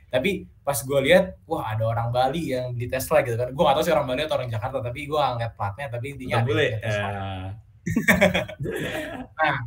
[0.09, 3.75] Tapi pas gua lihat wah ada orang Bali yang beli Tesla gitu kan gua gak
[3.79, 6.69] tahu sih orang Bali atau orang Jakarta tapi gua ngeliat platnya tapi intinya ada boleh.
[6.81, 7.09] Tesla.
[9.39, 9.57] Eh,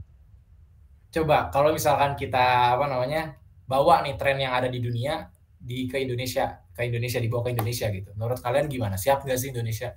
[1.12, 3.36] coba kalau misalkan kita apa namanya
[3.68, 5.28] bawa nih tren yang ada di dunia
[5.58, 9.52] di ke Indonesia ke Indonesia dibawa ke Indonesia gitu menurut kalian gimana siap nggak sih
[9.52, 9.94] Indonesia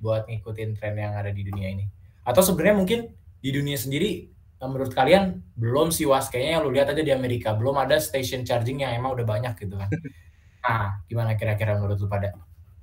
[0.00, 1.86] buat ngikutin tren yang ada di dunia ini
[2.24, 3.00] atau sebenarnya mungkin
[3.40, 4.33] di dunia sendiri
[4.66, 8.82] menurut kalian belum sih was kayaknya lu lihat aja di Amerika belum ada station charging
[8.84, 9.90] yang emang udah banyak gitu kan.
[10.64, 12.32] Nah, gimana kira-kira menurut lu pada?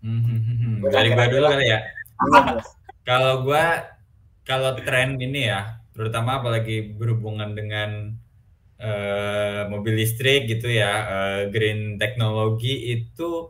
[0.06, 1.80] Hmm, dari gua dulu kali ya.
[3.02, 3.90] Kalau gua
[4.46, 8.14] kalau tren ini ya, terutama apalagi berhubungan dengan
[8.78, 13.50] uh, mobil listrik gitu ya, uh, green teknologi itu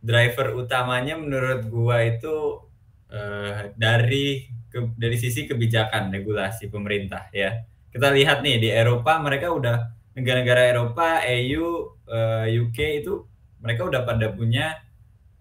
[0.00, 2.64] driver utamanya menurut gua itu
[3.12, 7.60] uh, dari ke, dari sisi kebijakan regulasi pemerintah ya.
[7.90, 9.76] Kita lihat nih di Eropa mereka udah
[10.14, 13.26] negara-negara Eropa, EU, uh, UK itu
[13.60, 14.78] mereka udah pada punya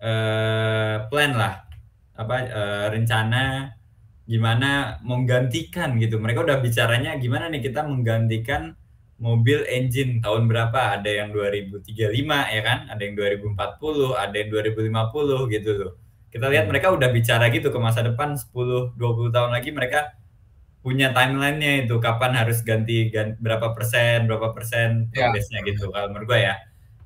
[0.01, 1.65] uh, plan lah
[2.19, 3.73] apa uh, rencana
[4.29, 6.21] gimana menggantikan gitu.
[6.21, 8.77] Mereka udah bicaranya gimana nih kita menggantikan
[9.17, 11.01] mobil engine tahun berapa?
[11.01, 12.79] Ada yang 2035 ya kan?
[12.93, 13.57] Ada yang 2040,
[14.15, 15.93] ada yang 2050 gitu loh.
[16.29, 16.71] Kita lihat hmm.
[16.71, 20.13] mereka udah bicara gitu ke masa depan 10 20 tahun lagi mereka
[20.79, 25.27] punya timelinenya itu kapan harus ganti, ganti berapa persen, berapa persen ya.
[25.27, 25.67] progresnya ya.
[25.73, 26.55] gitu kalau menurut gue ya.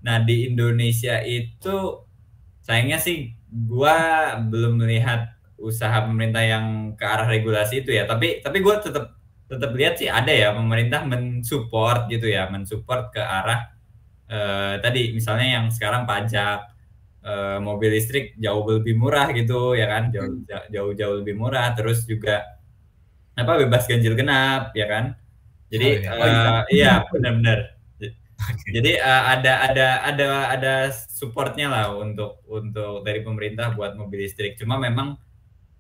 [0.04, 2.04] Nah, di Indonesia itu
[2.64, 3.96] sayangnya sih gua
[4.40, 6.66] belum melihat usaha pemerintah yang
[6.98, 9.16] ke arah regulasi itu ya tapi tapi gue tetap
[9.48, 13.72] tetap lihat sih ada ya pemerintah mensupport gitu ya mensupport ke arah
[14.28, 16.68] eh, tadi misalnya yang sekarang pajak
[17.24, 20.72] eh, mobil listrik jauh lebih murah gitu ya kan jauh hmm.
[20.74, 22.44] jauh jauh lebih murah terus juga
[23.34, 25.18] apa bebas ganjil genap ya kan?
[25.74, 26.94] Jadi oh, iya, uh, iya.
[27.10, 27.74] benar-benar.
[28.68, 34.60] Jadi uh, ada ada ada ada supportnya lah untuk untuk dari pemerintah buat mobil listrik.
[34.60, 35.16] Cuma memang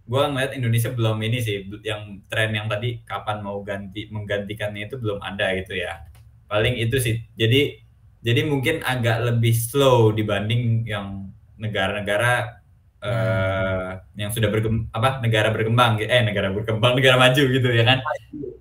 [0.04, 4.96] gue ngeliat Indonesia belum ini sih yang tren yang tadi kapan mau ganti menggantikannya itu
[5.00, 6.08] belum ada gitu ya.
[6.48, 7.16] Paling itu sih.
[7.36, 7.84] Jadi
[8.24, 12.63] jadi mungkin agak lebih slow dibanding yang negara-negara.
[13.04, 18.00] Uh, yang sudah berkembang apa negara berkembang eh negara berkembang negara maju gitu ya kan?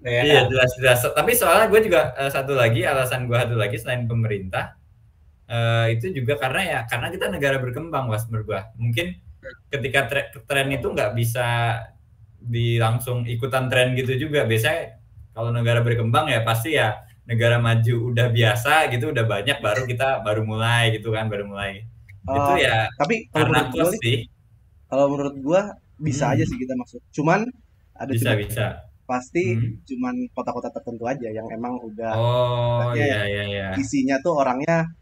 [0.03, 0.21] Ya.
[0.27, 4.11] iya jelas jelas tapi soalnya gue juga uh, satu lagi alasan gue satu lagi selain
[4.11, 4.75] pemerintah
[5.47, 9.23] uh, itu juga karena ya karena kita negara berkembang was gue mungkin
[9.71, 11.79] ketika tren, tren itu nggak bisa
[12.43, 14.45] di langsung ikutan tren gitu juga.
[14.47, 14.99] Biasanya
[15.33, 20.21] kalau negara berkembang ya pasti ya negara maju udah biasa gitu udah banyak baru kita
[20.27, 21.87] baru mulai gitu kan baru mulai.
[22.23, 24.31] Uh, itu ya tapi karena gua, sih
[24.93, 26.33] kalau menurut gua bisa hmm.
[26.37, 27.49] aja sih kita maksud cuman
[27.97, 28.67] ada bisa bisa
[29.09, 29.89] pasti hmm.
[29.89, 34.93] cuman kota-kota tertentu aja yang emang udah oh iya iya iya isinya tuh orangnya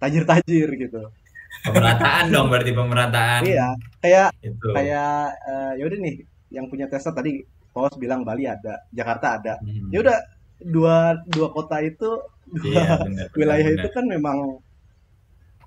[0.00, 1.12] tajir-tajir gitu
[1.60, 3.68] pemerataan dong berarti pemerataan iya
[4.00, 4.68] kayak itu.
[4.72, 6.16] kayak uh, ya udah nih
[6.48, 9.92] yang punya Tesla tadi Paus bilang Bali ada Jakarta ada hmm.
[9.92, 10.18] ya udah
[10.64, 12.10] dua dua kota itu
[12.48, 13.80] dua iya, bener, wilayah bener.
[13.82, 14.38] itu kan memang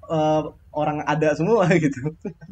[0.07, 0.41] uh,
[0.77, 2.01] orang ada semua gitu.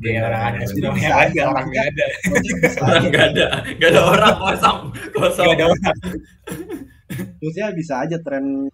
[0.01, 0.91] Iya orang ada semua.
[0.97, 1.41] bisa ada.
[1.53, 2.05] Orang nggak ada.
[2.85, 3.45] Orang nggak ada.
[3.77, 4.79] Nggak ada orang kosong.
[5.13, 5.47] Kosong.
[5.53, 5.97] Ada orang.
[7.37, 8.73] Maksudnya bisa aja tren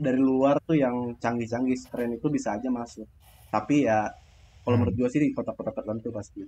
[0.00, 1.76] dari luar tuh yang canggih-canggih.
[1.92, 3.04] Tren itu bisa aja masuk.
[3.52, 4.08] Tapi ya
[4.64, 4.88] kalau hmm.
[4.88, 6.40] menurut gue sih di kota-kota tertentu pasti.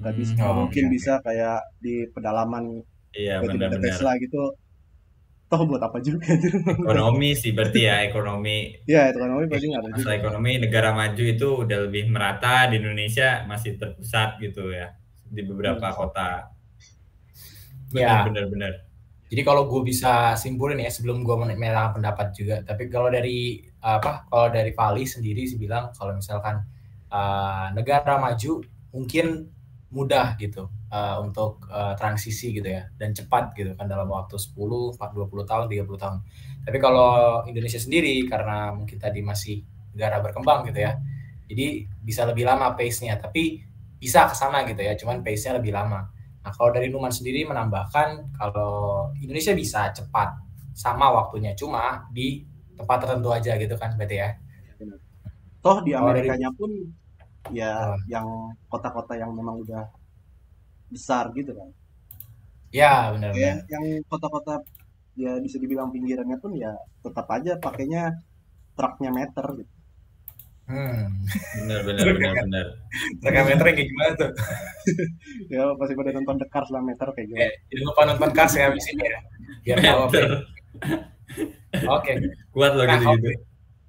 [0.00, 0.92] Nggak hmm, bisa oh, mungkin okay.
[0.96, 2.80] bisa kayak di pedalaman
[3.12, 3.84] iya, benar-benar.
[3.84, 4.56] Tesla gitu
[5.46, 6.26] toh buat apa juga
[6.74, 8.82] ekonomi sih berarti ya ekonomi.
[8.86, 13.46] Ya ekonomi pasti nggak ada masalah ekonomi negara maju itu udah lebih merata di Indonesia
[13.46, 14.90] masih terpusat gitu ya
[15.22, 15.96] di beberapa hmm.
[15.96, 16.50] kota.
[17.94, 18.86] Ya benar-benar
[19.26, 24.26] jadi kalau gue bisa simpulin ya sebelum gue menyerahkan pendapat juga tapi kalau dari apa
[24.30, 26.62] kalau dari Vali sendiri sih bilang kalau misalkan
[27.10, 28.62] uh, negara maju
[28.94, 29.50] mungkin
[29.90, 34.96] mudah gitu uh, untuk uh, transisi gitu ya dan cepat gitu kan dalam waktu 10,
[34.96, 34.96] 20
[35.44, 36.16] tahun, 30 tahun.
[36.64, 39.60] Tapi kalau Indonesia sendiri karena mungkin tadi masih
[39.92, 40.96] negara berkembang gitu ya.
[41.46, 43.62] Jadi bisa lebih lama pace-nya tapi
[43.96, 46.10] bisa ke sana gitu ya, cuman pace-nya lebih lama.
[46.42, 50.36] Nah, kalau dari Numan sendiri menambahkan kalau Indonesia bisa cepat
[50.76, 52.44] sama waktunya cuma di
[52.76, 54.30] tempat tertentu aja gitu kan berarti ya.
[55.64, 56.70] Toh di Amerikanya pun
[57.50, 57.98] ya oh.
[58.10, 58.26] yang
[58.70, 59.86] kota-kota yang memang udah
[60.90, 61.68] besar gitu kan.
[62.74, 64.60] Ya benar ya, Yang kota-kota
[65.16, 68.20] ya bisa dibilang pinggirannya pun ya tetap aja pakainya
[68.76, 69.72] truknya meter gitu.
[70.66, 71.22] Hmm.
[71.62, 72.66] Benar benar benar benar.
[73.22, 74.30] Truknya meter kayak gimana tuh?
[75.54, 77.46] ya pasti pada nonton The Cars lah meter kayak gimana.
[77.48, 79.18] Eh, lupa nonton Cars ya abis ini ya.
[79.62, 80.14] Biar tahu apa.
[80.18, 80.26] Ya.
[80.26, 82.02] Oke.
[82.02, 82.16] Okay.
[82.50, 83.30] Kuat loh nah, gitu-gitu.
[83.30, 83.36] Okay.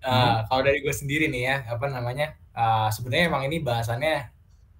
[0.05, 0.37] Uh, hmm.
[0.47, 2.27] Kalau dari gue sendiri nih ya, apa namanya?
[2.53, 4.29] Uh, Sebenarnya emang ini bahasannya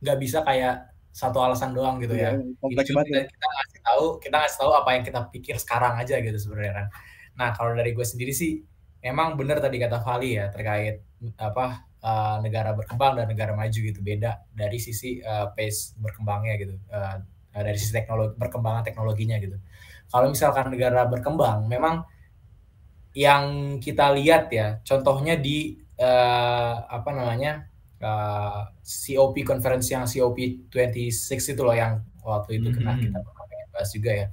[0.06, 2.38] nggak bisa kayak satu alasan doang gitu ya.
[2.38, 2.62] ya.
[2.62, 6.74] kita, kita ngasih tahu, kita ngasih tahu apa yang kita pikir sekarang aja gitu sebenarnya
[6.84, 6.88] kan.
[7.42, 8.62] Nah kalau dari gue sendiri sih,
[9.02, 11.02] emang benar tadi kata Vali ya terkait
[11.42, 16.76] apa uh, negara berkembang dan negara maju gitu beda dari sisi uh, pace berkembangnya gitu,
[16.94, 17.18] uh,
[17.58, 19.58] dari sisi teknologi perkembangan teknologinya gitu
[20.14, 22.06] kalau misalkan negara berkembang memang
[23.18, 27.66] yang kita lihat ya contohnya di uh, apa namanya
[28.02, 33.14] uh, COP conference yang COP 26 itu loh yang waktu itu kena mm -hmm.
[33.14, 33.20] kita
[33.74, 34.28] bahas juga ya.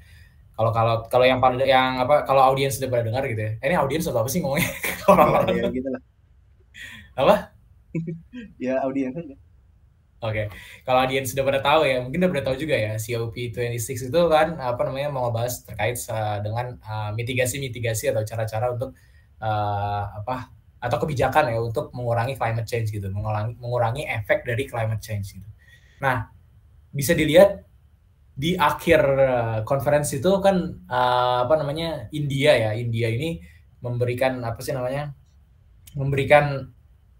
[0.55, 3.53] Kalau kalau kalau yang pada yang apa kalau audiens sudah pada dengar gitu ya.
[3.59, 4.71] Eh, ini audiens atau apa sih ngomongnya?
[5.13, 6.03] Orang-orang ya, gitu lah.
[7.19, 7.35] Apa?
[8.59, 9.37] Ya audiens aja.
[10.25, 10.47] Oke, okay.
[10.89, 14.57] kalau audiens sudah pada tahu ya, mungkin udah pada tahu juga ya, COP26 itu kan
[14.57, 16.81] apa namanya mau ngebahas terkait uh, dengan
[17.13, 18.97] mitigasi-mitigasi uh, atau cara-cara untuk
[19.45, 20.49] uh, apa
[20.85, 25.49] atau kebijakan ya untuk mengurangi climate change gitu, mengurangi mengurangi efek dari climate change gitu.
[26.05, 26.29] Nah,
[26.93, 27.65] bisa dilihat
[28.35, 30.59] di akhir uh, konferensi itu kan
[30.91, 33.39] uh, apa namanya India ya India ini
[33.79, 35.15] memberikan apa sih namanya
[35.95, 36.67] memberikan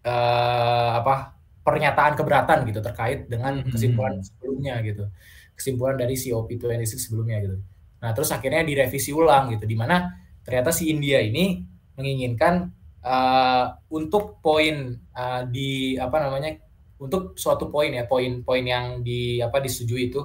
[0.03, 3.71] uh, apa pernyataan keberatan gitu terkait dengan hmm.
[3.71, 5.07] kesimpulan sebelumnya gitu
[5.55, 7.57] kesimpulan dari COP26 sebelumnya gitu
[8.03, 10.11] nah terus akhirnya direvisi ulang gitu di mana
[10.43, 11.63] ternyata si India ini
[11.95, 12.75] menginginkan
[13.05, 16.57] uh, untuk poin uh, di apa namanya
[16.99, 20.25] untuk suatu poin ya poin-poin yang di apa disetujui itu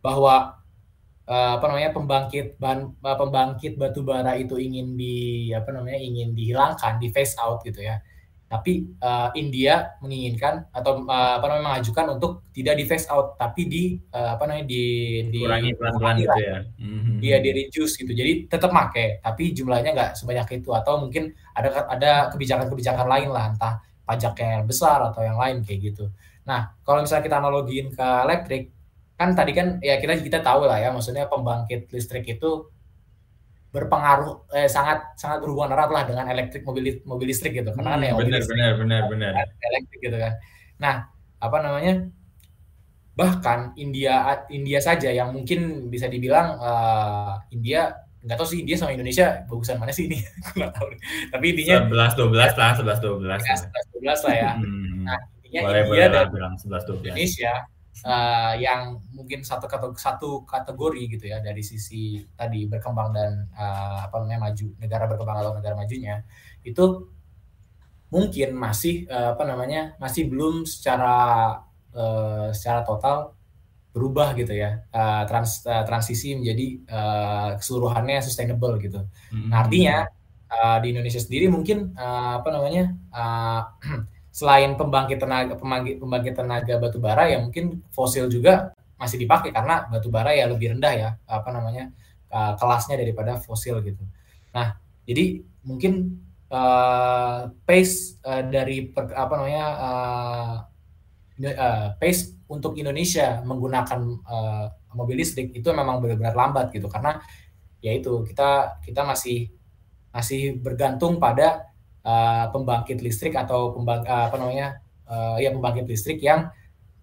[0.00, 0.56] bahwa
[1.28, 6.32] uh, apa namanya pembangkit ban uh, pembangkit batu bara itu ingin di apa namanya ingin
[6.32, 8.00] dihilangkan di phase out gitu ya
[8.46, 13.66] tapi uh, India menginginkan atau uh, apa namanya mengajukan untuk tidak di phase out tapi
[13.66, 13.82] di
[14.14, 14.84] uh, apa namanya di
[15.34, 16.58] di kurangi pelan-pelan gitu ya.
[16.78, 17.16] Mm-hmm.
[17.18, 18.12] dia di reduce gitu.
[18.14, 20.70] Jadi tetap make tapi jumlahnya nggak sebanyak itu.
[20.70, 23.74] Atau mungkin ada ada kebijakan-kebijakan lain lah entah
[24.06, 26.06] pajaknya yang besar atau yang lain kayak gitu.
[26.46, 28.70] Nah kalau misalnya kita analogiin ke elektrik
[29.16, 32.68] kan tadi kan ya kita kita tahu lah ya maksudnya pembangkit listrik itu
[33.76, 37.68] berpengaruh eh, sangat sangat berhubungan erat lah dengan elektrik mobil mobil listrik gitu.
[37.76, 39.32] Karena kan hmm, ya benar benar benar benar.
[39.44, 40.32] elektrik gitu kan.
[40.80, 40.94] Nah
[41.36, 42.08] apa namanya
[43.12, 47.92] bahkan India India saja yang mungkin bisa dibilang uh, India
[48.24, 50.24] nggak tahu sih India sama Indonesia bagusan mana sih ini
[50.56, 50.88] nggak tahu.
[51.36, 54.50] Tapi intinya 11 12 lah 11 12 ya, 11 12 lah ya.
[54.56, 55.04] Hmm.
[55.04, 57.52] nah intinya boleh, India boleh dan bilang 11 12 Indonesia
[58.04, 64.20] uh, yang mungkin satu satu kategori gitu ya dari sisi tadi berkembang dan uh, apa
[64.20, 66.20] namanya maju negara berkembang atau negara majunya
[66.66, 67.08] itu
[68.12, 71.16] mungkin masih uh, apa namanya masih belum secara
[71.96, 73.32] uh, secara total
[73.96, 79.08] berubah gitu ya uh, trans uh, transisi menjadi uh, keseluruhannya sustainable gitu.
[79.32, 79.48] Hmm.
[79.48, 80.04] Nah, artinya
[80.52, 83.62] uh, di Indonesia sendiri mungkin uh, apa namanya uh,
[84.36, 89.88] selain pembangkit tenaga pembangkit, pembangkit tenaga batu bara ya mungkin fosil juga masih dipakai karena
[89.88, 91.88] batu bara ya lebih rendah ya apa namanya
[92.28, 94.04] uh, kelasnya daripada fosil gitu.
[94.52, 94.76] Nah,
[95.08, 96.20] jadi mungkin
[96.52, 100.54] uh, pace uh, dari per, apa namanya uh,
[101.40, 107.20] uh, pace untuk Indonesia menggunakan uh, mobil listrik itu memang benar-benar lambat gitu karena
[107.80, 109.48] ya itu kita kita masih
[110.12, 111.75] masih bergantung pada
[112.06, 114.78] uh, pembangkit listrik atau pembang uh, apa namanya
[115.10, 116.46] uh, ya pembangkit listrik yang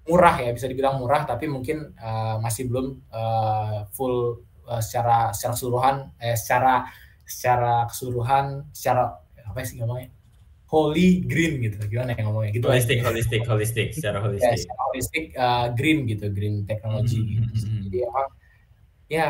[0.04, 5.56] murah ya bisa dibilang murah tapi mungkin uh, masih belum uh, full uh, secara secara
[5.56, 6.74] keseluruhan eh, secara
[7.24, 10.12] secara keseluruhan secara apa sih ngomongnya
[10.68, 13.08] holy green gitu gimana ya ngomongnya gitu holistik aja.
[13.08, 17.32] holistik holistik secara ya, holistik ya, secara holistik uh, green gitu green teknologi mm -hmm.
[17.32, 17.82] gitu hmm, hmm.
[17.88, 18.30] jadi emang
[19.08, 19.28] ya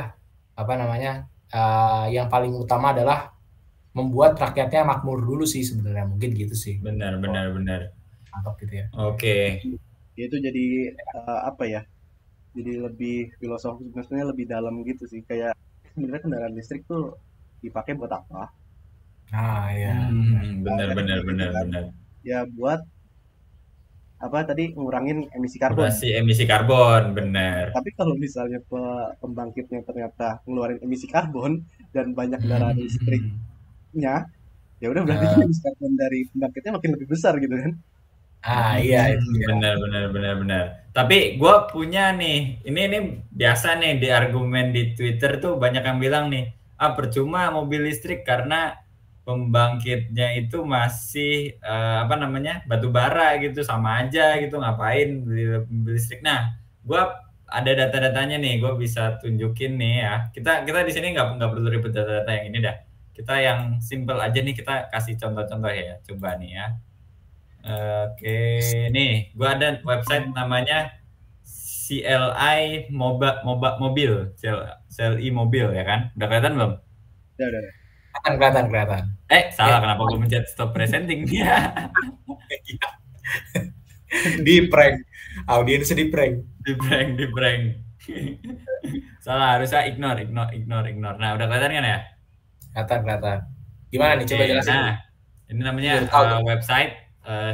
[0.54, 1.12] apa namanya
[1.54, 3.33] uh, yang paling utama adalah
[3.94, 7.82] membuat rakyatnya makmur dulu sih sebenarnya mungkin gitu sih benar benar benar
[8.34, 9.62] Mantap gitu ya oke okay.
[10.18, 10.66] itu jadi
[11.14, 11.82] uh, apa ya
[12.58, 15.54] jadi lebih filosofis maksudnya lebih dalam gitu sih kayak
[15.94, 17.14] sebenarnya kendaraan listrik tuh
[17.62, 18.50] dipakai buat apa
[19.34, 21.62] ah ya hmm, benar benar benar kan?
[21.70, 21.84] benar
[22.26, 22.82] ya buat
[24.24, 25.92] apa tadi ngurangin emisi karbon.
[25.92, 27.76] Emisi emisi karbon, benar.
[27.76, 28.64] Tapi kalau misalnya
[29.20, 31.60] pembangkitnya ternyata ngeluarin emisi karbon
[31.92, 33.53] dan banyak kendaraan hmm.
[33.94, 34.26] Listrik nya
[34.82, 37.72] ya udah berarti uh, dari pembangkitnya makin lebih besar gitu kan.
[38.44, 40.64] Ah iya itu benar benar benar benar.
[40.92, 43.00] Tapi gue punya nih ini ini
[43.32, 48.28] biasa nih di argumen di Twitter tuh banyak yang bilang nih ah percuma mobil listrik
[48.28, 48.76] karena
[49.24, 55.96] pembangkitnya itu masih uh, apa namanya batu bara gitu sama aja gitu ngapain beli mobil
[55.96, 56.20] listrik?
[56.20, 57.00] Nah gue
[57.48, 60.14] ada data-datanya nih gue bisa tunjukin nih ya.
[60.36, 62.76] Kita kita di sini nggak nggak perlu ribet data-data yang ini dah
[63.14, 66.02] kita yang simple aja nih kita kasih contoh-contoh ya.
[66.06, 66.66] Coba nih ya.
[67.64, 68.40] Oke
[68.92, 70.92] nih gua ada website namanya
[71.48, 74.36] CLI Moba, Moba Mobil.
[74.36, 76.12] CLI Mobil ya kan?
[76.18, 76.74] Udah kelihatan belum?
[77.38, 77.62] Udah udah
[78.14, 79.04] kelihatan kelihatan kelihatan.
[79.28, 81.26] Eh salah kenapa gue mencet stop presenting?
[81.26, 81.74] Dia
[84.46, 85.02] di prank.
[85.50, 86.46] Audiens di prank.
[86.62, 87.64] Di prank di prank.
[89.26, 91.16] Salah, harusnya ignore, ignore, ignore, ignore.
[91.16, 92.00] Nah, udah kelihatan kan ya?
[92.74, 93.40] Kelihatan, kelihatan.
[93.94, 94.26] Gimana nih?
[94.26, 94.74] Coba jelasin.
[94.74, 94.94] Nah,
[95.54, 97.54] ini namanya uh, website uh,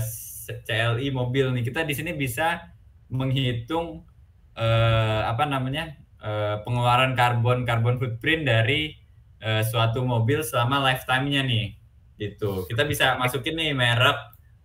[0.63, 1.63] CLI mobil nih.
[1.67, 2.71] Kita di sini bisa
[3.11, 4.07] menghitung
[4.55, 8.95] uh, apa namanya uh, pengeluaran karbon karbon footprint dari
[9.43, 11.67] uh, suatu mobil selama lifetime-nya nih.
[12.15, 12.67] Gitu.
[12.71, 14.19] Kita bisa masukin nih merek,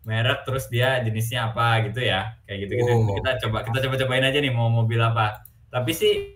[0.07, 2.39] merek terus dia jenisnya apa gitu ya.
[2.47, 2.93] Kayak gitu-gitu.
[2.95, 3.15] Oh.
[3.19, 5.43] Kita coba kita coba-cobain aja nih mau mobil apa.
[5.75, 6.34] Tapi sih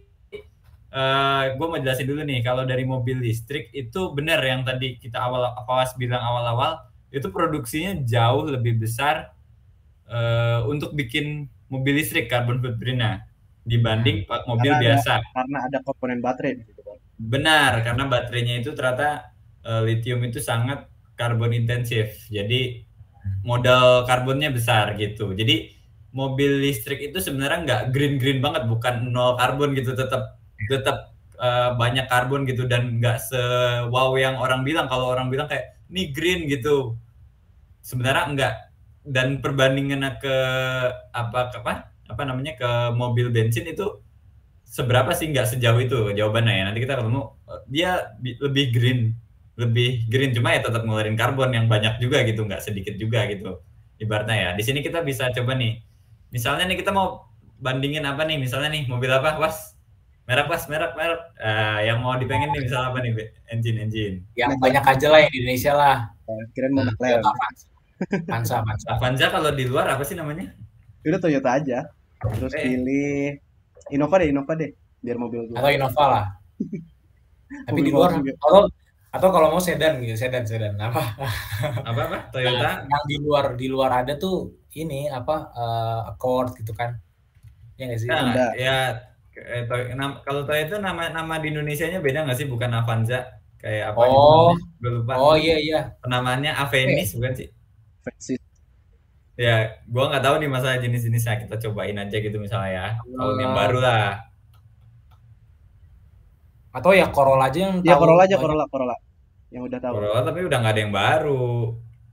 [0.89, 5.21] eh gue mau jelasin dulu nih kalau dari mobil listrik itu benar yang tadi kita
[5.21, 6.81] awal awas bilang awal-awal
[7.13, 9.37] itu produksinya jauh lebih besar
[10.09, 13.29] eh, untuk bikin mobil listrik carbon footprintnya
[13.69, 15.13] dibanding pak mobil Karena ada- biasa.
[15.37, 16.67] karena ada komponen baterai kan.
[17.19, 19.29] Benar karena baterainya itu ternyata
[19.69, 22.25] eh, lithium itu sangat karbon intensif.
[22.33, 22.87] Jadi
[23.45, 25.37] modal karbonnya besar gitu.
[25.37, 25.75] Jadi
[26.17, 31.71] mobil listrik itu sebenarnya nggak green green banget, bukan nol karbon gitu, tetap tetap eh,
[31.79, 33.39] banyak karbon gitu dan nggak se
[33.93, 34.87] wow yang orang bilang.
[34.91, 36.97] Kalau orang bilang kayak ini green gitu,
[37.83, 38.55] sebenarnya enggak.
[39.09, 40.37] Dan perbandingannya ke
[41.15, 41.73] apa ke apa
[42.09, 44.01] apa namanya ke mobil bensin itu
[44.67, 45.31] seberapa sih?
[45.33, 46.63] Nggak sejauh itu jawabannya ya.
[46.71, 47.23] Nanti kita ketemu
[47.71, 47.91] dia
[48.21, 49.01] bi- lebih green
[49.59, 50.31] lebih green.
[50.37, 53.61] Cuma ya tetap ngeluarin karbon yang banyak juga gitu nggak sedikit juga gitu
[54.03, 54.51] ibaratnya ya.
[54.59, 55.81] Di sini kita bisa coba nih.
[56.35, 57.29] Misalnya nih kita mau
[57.61, 58.39] bandingin apa nih?
[58.41, 59.39] Misalnya nih mobil apa?
[59.43, 59.78] Was
[60.29, 63.25] merek was merek merek Ah, yang mau dipengen nih misal apa nih Be?
[63.49, 65.97] engine engine Yang banyak aja lah yang di Indonesia lah.
[66.53, 67.19] Kirain mau McLaren.
[67.19, 67.67] Toyota Avanza.
[68.29, 68.87] Pansa, Pansa.
[68.93, 70.53] Avanza kalau di luar apa sih namanya
[71.01, 71.79] Udah Toyota aja.
[72.21, 72.63] Terus Eh.
[72.63, 73.41] pilih
[73.89, 74.71] Innova deh, Innova deh.
[75.01, 75.57] Biar mobil gue.
[75.57, 76.27] Atau Innova lah.
[77.67, 78.37] Tapi di luar juga.
[78.37, 78.69] atau
[79.09, 81.01] atau kalau mau sedan gitu, sedan sedan apa?
[81.81, 86.77] apa apa Toyota Yang di luar di luar ada tuh ini apa eh, Accord gitu
[86.77, 86.93] kan.
[87.81, 88.09] Ya nggak sih?
[88.11, 88.77] Nah, ya
[89.39, 89.63] eh,
[90.27, 92.47] kalau Toyota nama nama di Indonesia-nya beda nggak sih?
[92.51, 93.39] Bukan Avanza.
[93.59, 94.19] Kayak apa gitu.
[94.19, 94.53] Oh.
[94.79, 95.13] Gue lupa.
[95.19, 95.81] Oh iya iya.
[96.07, 97.49] namanya Avenis bukan sih?
[98.07, 98.35] Versi
[99.39, 101.47] ya gua nggak tahu nih masalah jenis-jenisnya.
[101.47, 102.87] Kita cobain aja gitu misalnya ya.
[102.99, 104.07] Tahun yang baru lah.
[106.75, 108.07] Atau ya Corolla aja yang Ya tahu.
[108.07, 108.37] Corolla aja.
[108.39, 108.97] Corolla, Corolla.
[109.51, 109.95] Yang udah tahu.
[109.99, 111.55] Corolla tapi udah nggak ada yang baru.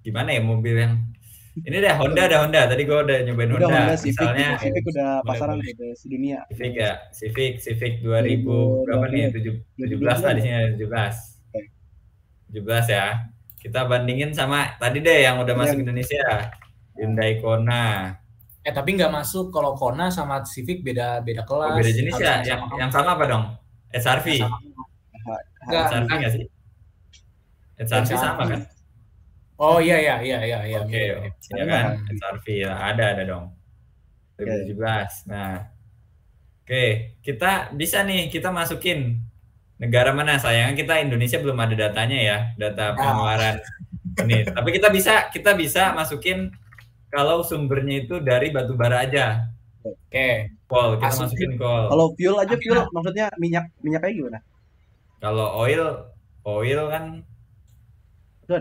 [0.06, 0.94] Gimana ya mobil yang
[1.64, 2.62] ini deh Honda ada Honda.
[2.68, 6.40] Tadi gua udah nyobain Udah Honda, Honda Civic, misalnya Civic udah pasaran udah sedunia.
[6.52, 6.92] Civic ya?
[7.10, 8.44] Civic Civic 2000
[8.84, 9.24] berapa nih?
[9.32, 13.06] 7 17 lah di sini ada 17 17 ya.
[13.56, 16.26] Kita bandingin sama tadi deh yang udah masuk Yang- Indonesia.
[16.96, 18.16] Hyundai Kona.
[18.62, 19.52] Eh tapi nggak masuk.
[19.52, 21.72] Kalau Kona sama Civic beda beda kelas.
[21.72, 22.44] oh, beda jenis ya?
[22.44, 23.44] Yang yang sama apa dong?
[23.92, 24.28] SRV
[25.66, 26.32] Nggak, SRV nggak.
[26.36, 26.44] sih?
[27.80, 28.62] SRV sama kan
[29.56, 30.78] Oh iya iya iya iya iya.
[30.84, 31.56] oke iya, iya.
[31.56, 33.46] ya kan SRV ya ada ada dong
[34.36, 35.72] 2017 nah
[36.68, 36.84] oke
[37.24, 39.24] kita bisa nih kita masukin
[39.80, 43.56] negara mana sayangnya kita Indonesia belum ada datanya ya data pengeluaran
[44.28, 46.52] ini tapi kita bisa kita bisa masukin
[47.08, 49.48] kalau sumbernya itu dari batu bara aja
[49.86, 50.52] Oke.
[50.68, 51.24] kol kita Masukin.
[51.24, 54.40] masukin kol Kalau fuel aja fuel maksudnya minyak minyaknya gimana?
[55.24, 56.12] kalau oil
[56.46, 57.24] oil kan.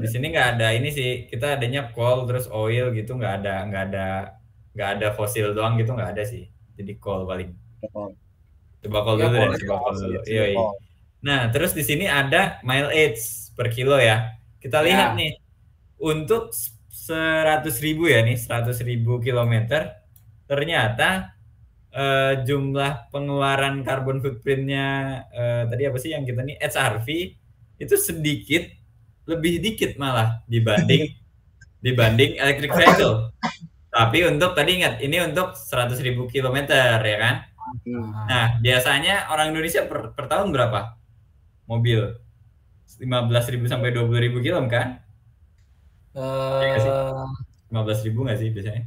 [0.03, 3.83] Di sini nggak ada ini sih kita adanya coal terus oil gitu nggak ada nggak
[3.93, 4.07] ada
[4.75, 6.45] nggak ada fosil doang gitu nggak ada sih.
[6.79, 7.51] Jadi coal paling.
[8.85, 10.19] Coba coal Ya, dulu deh coba coal dulu.
[10.29, 10.67] Iya, iya iya.
[11.25, 14.37] nah terus di sini ada mileage per kilo ya.
[14.61, 14.87] Kita Ya.
[14.89, 15.33] lihat nih
[16.01, 16.53] untuk
[16.91, 19.93] 100.000 ribu ya nih 100.000 ribu kilometer
[20.49, 21.33] ternyata
[21.95, 24.87] eh, jumlah pengeluaran carbon footprintnya
[25.33, 27.09] eh, tadi apa sih yang kita nih HRV
[27.81, 28.63] itu sedikit
[29.25, 31.17] lebih dikit malah dibanding
[31.85, 33.33] dibanding electric vehicle.
[33.95, 36.01] Tapi untuk tadi ingat ini untuk 100.000
[36.33, 37.35] kilometer ya kan.
[37.85, 38.11] Hmm.
[38.27, 40.97] Nah biasanya orang Indonesia per, per tahun berapa
[41.69, 42.17] mobil?
[42.95, 45.03] 15.000 sampai 20.000 kilo kan?
[46.15, 46.91] Iya sih.
[46.91, 48.85] Eh, 15.000 nggak sih biasanya?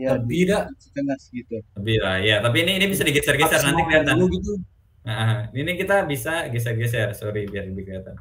[0.00, 0.64] Ya, lebih dah.
[0.80, 1.60] setengah segitu.
[1.76, 2.40] Lebih lah ya.
[2.40, 4.16] Tapi ini ini bisa digeser-geser nanti 150 kelihatan.
[4.32, 4.52] gitu.
[5.00, 8.16] Nah, ini kita bisa geser-geser, sorry biar lebih kelihatan.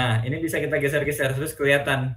[0.00, 2.16] Nah, ini bisa kita geser-geser terus kelihatan.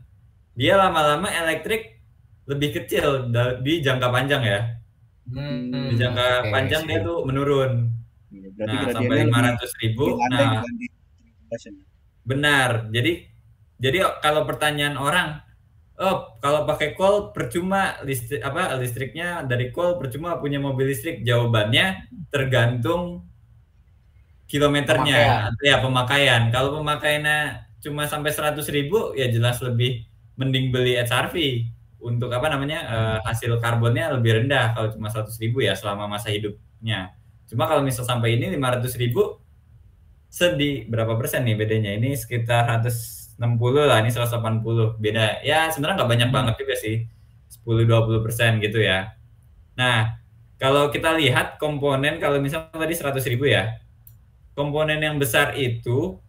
[0.55, 1.99] Dia lama-lama elektrik
[2.47, 3.27] lebih kecil
[3.59, 4.59] di jangka panjang ya.
[5.23, 7.91] Hmm, Di jangka oke, panjang dia tuh menurun.
[8.31, 10.05] Iya, Berarti Nah, sampai lebih- 500 ribu.
[10.31, 10.63] Nah,
[12.23, 12.69] benar.
[12.89, 13.11] Jadi
[13.79, 15.43] jadi kalau pertanyaan orang,
[15.99, 21.19] oh kalau pakai coal percuma listrik apa listriknya dari coal percuma punya mobil listrik?
[21.21, 23.27] Jawabannya tergantung
[24.45, 25.17] kilometernya,
[25.61, 26.51] ya pemakaian.
[26.53, 27.39] Kalau pemakaiannya
[27.83, 30.07] cuma sampai 100 ribu, ya jelas lebih
[30.39, 31.35] mending beli HRV
[31.99, 36.31] untuk apa namanya eh, hasil karbonnya lebih rendah kalau cuma 100 ribu ya selama masa
[36.31, 37.15] hidup listriknya.
[37.47, 39.39] Cuma kalau misal sampai ini 500 ribu
[40.27, 41.91] sedih berapa persen nih bedanya?
[41.95, 43.39] Ini sekitar 160
[43.87, 45.45] lah, ini 180 beda.
[45.45, 46.37] Ya sebenarnya nggak banyak hmm.
[46.37, 46.95] banget juga sih,
[47.63, 49.15] 10-20 persen gitu ya.
[49.79, 50.19] Nah
[50.59, 53.79] kalau kita lihat komponen kalau misalnya tadi 100 ribu ya,
[54.57, 56.19] komponen yang besar itu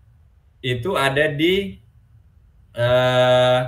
[0.65, 1.77] itu ada di
[2.73, 3.61] uh,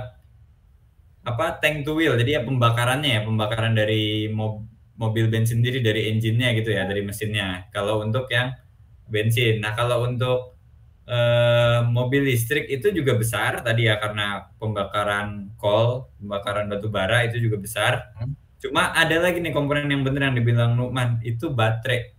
[1.21, 2.17] apa tank to wheel.
[2.17, 4.65] Jadi ya pembakarannya ya pembakaran dari mob,
[4.97, 7.69] mobil bensin sendiri dari engine-nya gitu ya dari mesinnya.
[7.69, 8.57] Kalau untuk yang
[9.05, 9.61] bensin.
[9.61, 10.57] Nah kalau untuk
[11.05, 17.37] uh, mobil listrik itu juga besar tadi ya karena pembakaran coal pembakaran batu bara itu
[17.37, 17.93] juga besar.
[18.17, 18.33] Hmm.
[18.57, 22.09] cuma ada lagi nih komponen yang bener yang dibilang Nukman itu baterai.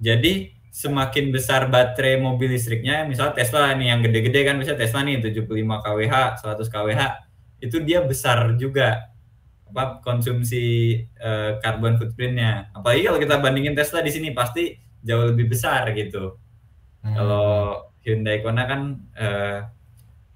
[0.00, 5.20] Jadi semakin besar baterai mobil listriknya, misalnya Tesla nih yang gede-gede kan bisa Tesla nih
[5.20, 7.00] 75 kWh, 100 kWh,
[7.60, 9.12] itu dia besar juga
[9.68, 12.72] apa konsumsi uh, carbon footprintnya.
[12.72, 14.72] Apalagi kalau kita bandingin Tesla di sini pasti
[15.04, 16.40] jauh lebih besar gitu.
[17.04, 17.20] Hmm.
[17.20, 17.48] Kalau
[18.00, 18.80] Hyundai Kona kan
[19.12, 19.58] uh,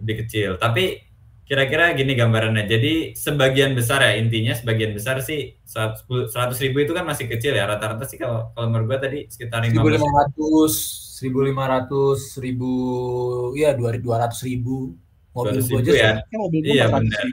[0.04, 0.60] lebih kecil.
[0.60, 1.00] Tapi
[1.46, 2.66] kira-kira gini gambarannya.
[2.66, 6.02] Jadi sebagian besar ya intinya sebagian besar sih 100
[6.66, 10.34] ribu itu kan masih kecil ya rata-rata sih kalau kalau menurut gua tadi sekitar 1500
[11.22, 12.72] 1500 ribu
[13.54, 14.02] ya 200
[14.42, 14.98] ribu
[15.30, 16.12] mobil gua aja ya.
[16.66, 17.24] iya benar.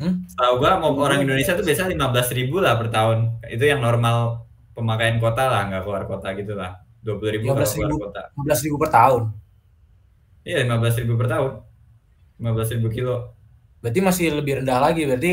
[0.00, 0.24] Hmm?
[0.32, 2.00] Tahu gua mau orang Indonesia tuh biasa 15
[2.32, 3.44] ribu lah per tahun.
[3.52, 6.80] Itu yang normal pemakaian kota lah, nggak keluar kota gitu lah.
[7.04, 8.22] 20 ribu kalau keluar kota.
[8.40, 9.22] 15 ribu per tahun.
[10.48, 11.67] Iya, 15 ribu per tahun.
[12.38, 13.34] 15 ribu kilo.
[13.82, 15.02] Berarti masih lebih rendah lagi.
[15.06, 15.32] Berarti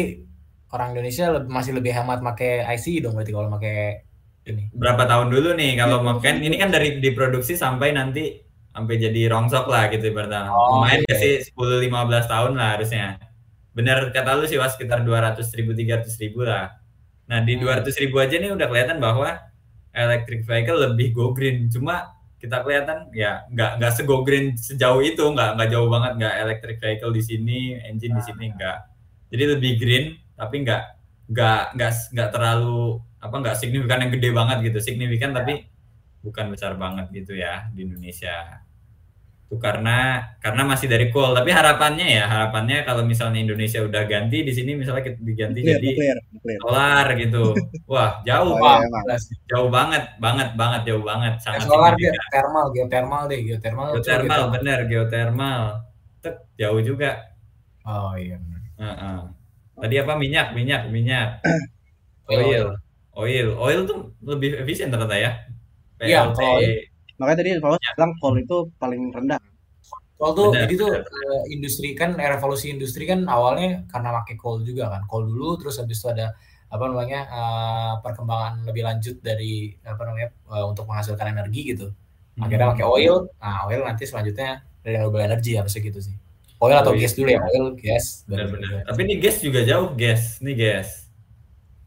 [0.74, 4.04] orang Indonesia masih lebih hemat pakai IC dong berarti kalau pakai
[4.50, 4.70] ini.
[4.74, 8.42] Berapa tahun dulu nih kalau ya, makan ini kan dari diproduksi sampai nanti
[8.76, 10.52] sampai jadi rongsok lah gitu pertama.
[10.52, 11.10] Oh, Lumayan iya.
[11.16, 13.06] kasih 10 15 tahun lah harusnya.
[13.76, 16.76] Bener kata lu sih was sekitar 200 ribu 300 ribu lah.
[17.32, 17.88] Nah di hmm.
[17.88, 19.40] 200 ribu aja nih udah kelihatan bahwa
[19.96, 21.72] electric vehicle lebih go green.
[21.72, 22.15] Cuma
[22.46, 26.78] kita kelihatan ya nggak nggak sego green sejauh itu nggak nggak jauh banget nggak electric
[26.78, 28.78] vehicle di sini engine di sini nggak.
[29.34, 30.06] Jadi lebih green
[30.38, 30.84] tapi nggak
[31.34, 34.80] nggak nggak nggak terlalu apa nggak signifikan yang gede banget gitu.
[34.94, 35.66] Signifikan tapi
[36.22, 38.65] bukan besar banget gitu ya di Indonesia
[39.46, 41.38] itu karena karena masih dari coal.
[41.38, 45.78] Tapi harapannya ya harapannya kalau misalnya Indonesia udah ganti di sini misalnya kita diganti clear,
[45.78, 46.60] jadi clear, clear.
[46.66, 47.44] solar gitu.
[47.86, 49.16] Wah jauh oh, iya,
[49.46, 51.34] jauh banget banget banget jauh banget.
[51.46, 54.54] Sangat ya, solar dia thermal geothermal deh geothermal geothermal gitu.
[54.58, 55.62] bener geothermal
[56.26, 57.30] Tek, jauh juga.
[57.86, 58.42] Oh iya
[58.82, 59.20] uh -uh.
[59.78, 60.18] tadi apa?
[60.18, 61.46] Minyak minyak minyak.
[62.34, 62.74] Oil.
[63.14, 63.48] Oil.
[63.62, 63.80] Oil.
[63.86, 65.32] Tuh lebih efisien ternyata ya.
[66.02, 66.34] Iya,
[67.20, 67.92] Makanya tadi Paulus ya.
[67.96, 69.42] bilang coal itu paling rendah.
[70.16, 71.44] Coal tuh benar, jadi tuh benar.
[71.52, 75.04] industri kan revolusi industri kan awalnya karena pakai coal juga kan.
[75.08, 76.36] Coal dulu terus habis itu ada
[76.66, 81.88] apa namanya uh, perkembangan lebih lanjut dari apa namanya uh, untuk menghasilkan energi gitu.
[82.36, 82.74] Akhirnya hmm.
[82.76, 83.16] pakai oil.
[83.40, 86.16] Nah, oil nanti selanjutnya renewable energy harusnya gitu sih.
[86.60, 88.24] Oil atau oh, gas dulu ya, oil, gas.
[88.28, 88.88] Benar-benar.
[88.88, 90.40] Tapi ini gas juga jauh, gas.
[90.40, 90.90] Ini gas.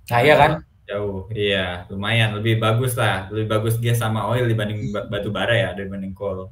[0.08, 0.52] Nah, iya kan?
[0.88, 5.70] Jauh, iya, lumayan lebih bagus lah, lebih bagus gas sama oil dibanding batu bara ya,
[5.76, 6.48] dibanding coal.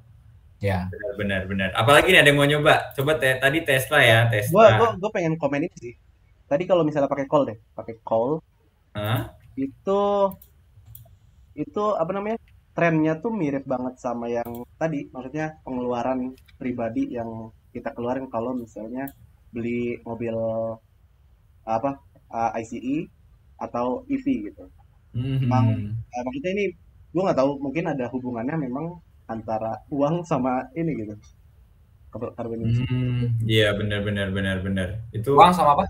[0.60, 0.92] Ya.
[1.16, 2.92] Benar, benar, Apalagi nih ada yang mau nyoba?
[2.92, 4.52] Coba te tadi Tesla ya, Tesla.
[4.52, 5.94] Gua, gua, gua pengen komen ini sih.
[6.44, 8.44] Tadi kalau misalnya pakai coal deh, pakai coal,
[8.92, 9.20] huh?
[9.56, 10.00] itu
[11.56, 12.36] itu apa namanya?
[12.76, 19.08] Trennya tuh mirip banget sama yang tadi, maksudnya pengeluaran pribadi yang kita keluarin kalau misalnya
[19.48, 20.36] beli mobil
[21.64, 21.96] apa
[22.28, 23.08] uh, ICE
[23.56, 24.64] atau EV gitu.
[25.16, 25.48] Mm-hmm.
[25.48, 26.64] Emang, eh, maksudnya ini
[27.12, 31.14] gue nggak tahu mungkin ada hubungannya memang antara uang sama ini gitu.
[32.16, 32.80] Karbon emisi.
[32.88, 34.88] Hmm, iya benar benar benar benar.
[35.12, 35.84] Itu uang sama apa?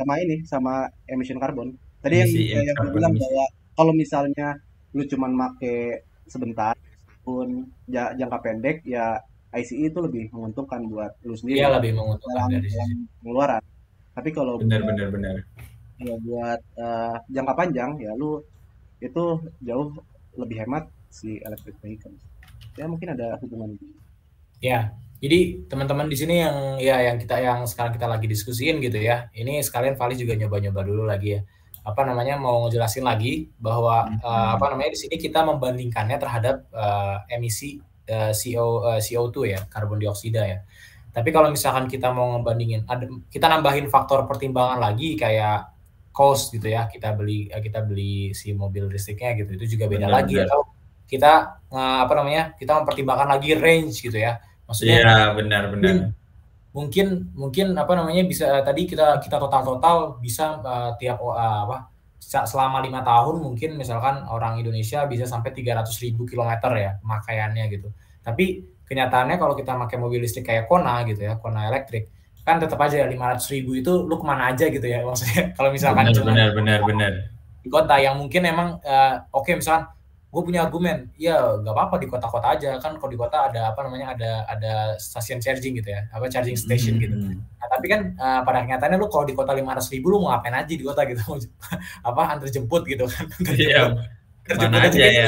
[0.00, 1.76] Sama ini sama emission karbon.
[2.00, 3.44] Tadi emisi, yang, yang gue bilang bahwa
[3.76, 4.56] kalau misalnya
[4.96, 6.72] lu cuman make sebentar
[7.20, 9.20] pun jangka pendek ya
[9.50, 11.60] ICE itu lebih menguntungkan buat lu sendiri.
[11.60, 13.62] Iya lebih menguntungkan dalam, dari sisi pengeluaran.
[14.16, 15.34] Tapi kalau benar benar benar
[16.00, 18.40] ya buat uh, jangka panjang ya lu
[19.00, 19.24] itu
[19.60, 19.92] jauh
[20.36, 22.16] lebih hemat si electric vehicle.
[22.78, 23.76] Ya mungkin ada hubungan.
[24.60, 28.96] Ya jadi teman-teman di sini yang ya yang kita yang sekarang kita lagi diskusiin gitu
[28.96, 31.40] ya ini sekalian Vali juga nyoba-nyoba dulu lagi ya.
[31.84, 34.24] Apa namanya mau ngejelasin lagi bahwa hmm.
[34.24, 39.60] uh, apa namanya di sini kita membandingkannya terhadap uh, emisi uh, CO uh, CO2 ya
[39.68, 40.58] karbon dioksida ya.
[41.10, 45.79] Tapi kalau misalkan kita mau ngebandingin ada kita nambahin faktor pertimbangan lagi kayak
[46.10, 50.06] cost gitu ya kita beli eh, kita beli si mobil listriknya gitu itu juga beda
[50.10, 50.46] benar, lagi benar.
[50.50, 50.60] atau
[51.10, 51.32] kita
[51.74, 56.14] apa namanya kita mempertimbangkan lagi range gitu ya maksudnya ya benar benar
[56.70, 61.90] mungkin mungkin apa namanya bisa tadi kita kita total total bisa uh, tiap uh, apa
[62.20, 67.90] selama lima tahun mungkin misalkan orang Indonesia bisa sampai 300 ribu kilometer ya pemakaiannya gitu.
[68.22, 72.12] Tapi kenyataannya kalau kita pakai mobil listrik kayak Kona gitu ya, Kona elektrik,
[72.46, 75.50] kan tetap aja 500 ribu itu lu ke mana aja gitu ya maksudnya.
[75.56, 77.12] Kalau misalkan benar, cuma benar benar benar.
[77.60, 79.92] di kota yang mungkin emang uh, oke okay, misalkan
[80.30, 83.82] gue punya argumen ya nggak apa-apa di kota-kota aja kan kalau di kota ada apa
[83.82, 87.02] namanya ada ada stasiun charging gitu ya apa charging station hmm.
[87.02, 90.26] gitu nah tapi kan uh, pada kenyataannya lu kalau di kota lima ratus ribu lu
[90.26, 91.22] mau ngapain aja di kota gitu?
[92.08, 93.24] Apa antar jemput gitu kan?
[93.56, 93.94] Iya.
[94.44, 95.26] Terjemput aja ya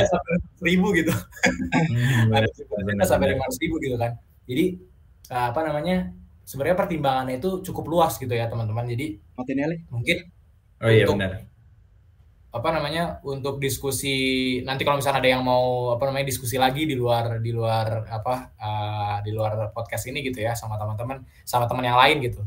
[0.59, 1.15] ribu gitu.
[1.15, 2.35] Hmm,
[3.07, 4.19] sampai lima ratus ribu gitu kan.
[4.51, 4.83] Jadi
[5.31, 6.11] uh, apa namanya
[6.43, 8.87] sebenarnya pertimbangannya itu cukup luas gitu ya teman-teman.
[8.87, 9.19] Jadi
[9.91, 10.19] mungkin
[10.83, 11.33] oh iya untuk, benar.
[12.53, 14.15] Apa namanya untuk diskusi
[14.67, 18.53] nanti kalau misalnya ada yang mau apa namanya diskusi lagi di luar di luar apa
[18.61, 22.43] uh, di luar podcast ini gitu ya sama teman-teman sama teman yang lain gitu.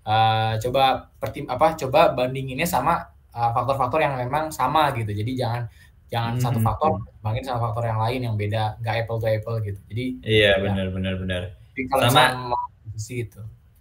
[0.00, 3.04] Uh, coba pertim apa coba bandinginnya sama
[3.36, 5.12] ah, faktor-faktor uh, yang memang sama gitu.
[5.12, 5.68] Jadi jangan
[6.10, 6.42] jangan hmm.
[6.42, 6.90] satu faktor
[7.20, 9.80] bandingin sama faktor yang lain yang beda, nggak apple to apple gitu.
[9.92, 11.42] Jadi iya ya, benar benar benar.
[12.10, 12.32] Sama
[13.00, 13.40] sih itu.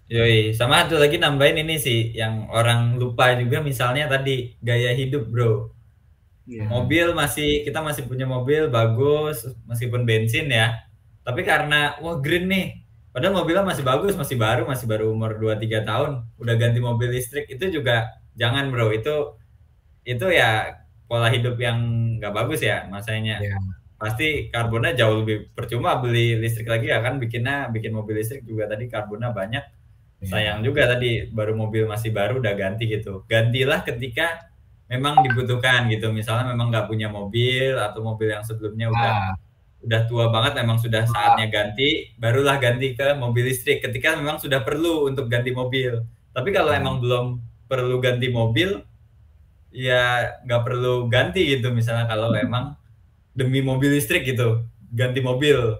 [0.09, 5.29] Yoi, sama satu lagi nambahin ini sih yang orang lupa juga misalnya tadi gaya hidup
[5.29, 5.69] bro.
[6.49, 6.65] Yeah.
[6.65, 10.81] Mobil masih kita masih punya mobil bagus meskipun bensin ya.
[11.21, 12.81] Tapi karena wah green nih,
[13.13, 17.13] padahal mobilnya masih bagus, masih baru, masih baru umur 2 3 tahun, udah ganti mobil
[17.13, 19.37] listrik itu juga jangan bro, itu
[20.09, 21.77] itu ya pola hidup yang
[22.17, 23.37] nggak bagus ya masanya.
[23.37, 28.47] Yeah pasti karbonnya jauh lebih percuma beli listrik lagi ya kan bikinnya bikin mobil listrik
[28.47, 29.63] juga tadi karbonnya banyak
[30.23, 30.29] yeah.
[30.31, 34.47] sayang juga tadi baru mobil masih baru udah ganti gitu gantilah ketika
[34.87, 39.33] memang dibutuhkan gitu misalnya memang nggak punya mobil atau mobil yang sebelumnya udah ah.
[39.83, 41.11] udah tua banget memang sudah ah.
[41.11, 46.55] saatnya ganti barulah ganti ke mobil listrik ketika memang sudah perlu untuk ganti mobil tapi
[46.55, 46.79] kalau ah.
[46.79, 47.25] emang belum
[47.67, 48.79] perlu ganti mobil
[49.75, 52.78] ya nggak perlu ganti gitu misalnya kalau emang
[53.33, 55.79] demi mobil listrik gitu ganti mobil.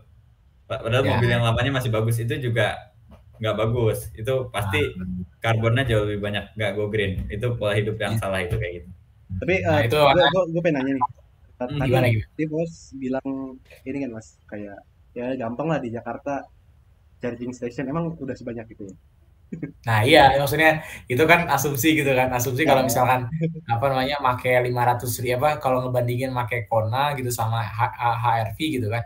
[0.70, 1.18] Padahal ya.
[1.18, 2.94] mobil yang lamanya masih bagus itu juga
[3.42, 4.14] nggak bagus.
[4.14, 5.08] Itu pasti nah,
[5.42, 7.26] karbonnya jauh lebih banyak nggak go green.
[7.28, 8.22] Itu pola hidup yang ya.
[8.22, 8.90] salah itu kayak gitu.
[9.42, 11.06] Tapi uh, itu gue, gue, gue pengen nanya nih.
[11.60, 12.08] Hmm, tadi gimana,
[12.48, 13.28] bos bilang
[13.84, 14.80] ini kan mas kayak
[15.12, 16.48] ya gampang lah di Jakarta
[17.20, 17.90] charging station.
[17.90, 18.96] Emang udah sebanyak itu ya
[19.88, 22.90] Nah iya, maksudnya itu kan asumsi gitu kan, asumsi kalau iya.
[22.94, 23.20] misalkan
[23.66, 28.88] apa namanya make 500 ribu apa kalau ngebandingin make Kona gitu sama H HRV gitu
[28.94, 29.04] kan,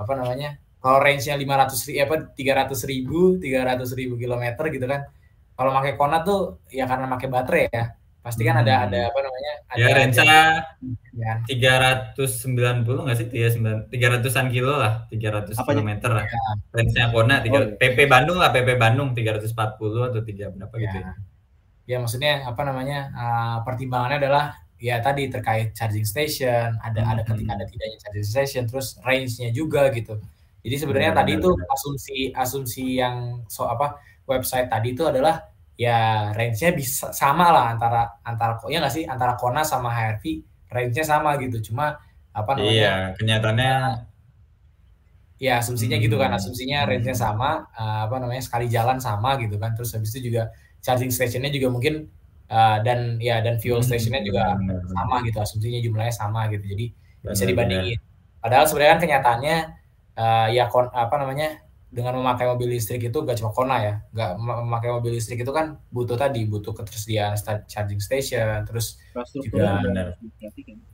[0.00, 5.04] apa namanya kalau range-nya 500 ribu apa 300 ribu 300 ribu kilometer gitu kan,
[5.52, 7.84] kalau make Kona tuh ya karena make baterai ya,
[8.22, 9.52] pasti kan ada ada apa namanya?
[9.74, 10.18] Ya, ada ya range
[11.12, 11.32] ya.
[11.50, 13.28] tiga ratus sembilan puluh nggak sih?
[13.28, 16.24] Tiga sembilan tiga ratusan kilo lah tiga ratus kilometer lah.
[16.24, 16.40] Ya.
[16.70, 20.22] range nya Kona tiga oh, PP Bandung lah PP Bandung tiga ratus empat puluh atau
[20.22, 21.12] tiga berapa gitu ya.
[21.12, 21.30] gitu
[21.90, 22.98] ya maksudnya apa namanya?
[23.10, 24.44] Uh, pertimbangannya adalah
[24.82, 27.12] ya tadi terkait charging station ada hmm.
[27.14, 30.18] ada ketika ada tidaknya charging station terus range nya juga gitu.
[30.62, 33.98] Jadi sebenarnya hmm, tadi itu asumsi asumsi yang so apa
[34.30, 35.51] website tadi itu adalah
[35.82, 39.04] ya range-nya bisa sama lah antara antara ya nggak sih?
[39.04, 40.24] Antara Kona sama HRV
[40.70, 41.72] range-nya sama gitu.
[41.72, 41.98] Cuma
[42.30, 42.70] apa namanya?
[42.70, 43.74] Iya kenyataannya
[45.42, 46.04] ya asumsinya hmm.
[46.06, 46.30] gitu kan.
[46.30, 49.74] Asumsinya range-nya sama uh, apa namanya sekali jalan sama gitu kan.
[49.74, 52.06] Terus habis itu juga charging station-nya juga mungkin
[52.46, 55.38] uh, dan ya dan fuel hmm, station-nya juga benar, sama gitu.
[55.42, 56.62] Asumsinya jumlahnya sama gitu.
[56.62, 57.98] Jadi benar, bisa dibandingin.
[58.38, 59.56] Padahal sebenarnya kan kenyataannya
[60.14, 61.58] uh, ya kon, apa namanya
[61.92, 65.76] dengan memakai mobil listrik itu gak cuma Kona ya, gak memakai mobil listrik itu kan
[65.92, 67.36] butuh tadi butuh ketersediaan
[67.68, 68.96] charging station, terus
[69.36, 70.16] juga benar.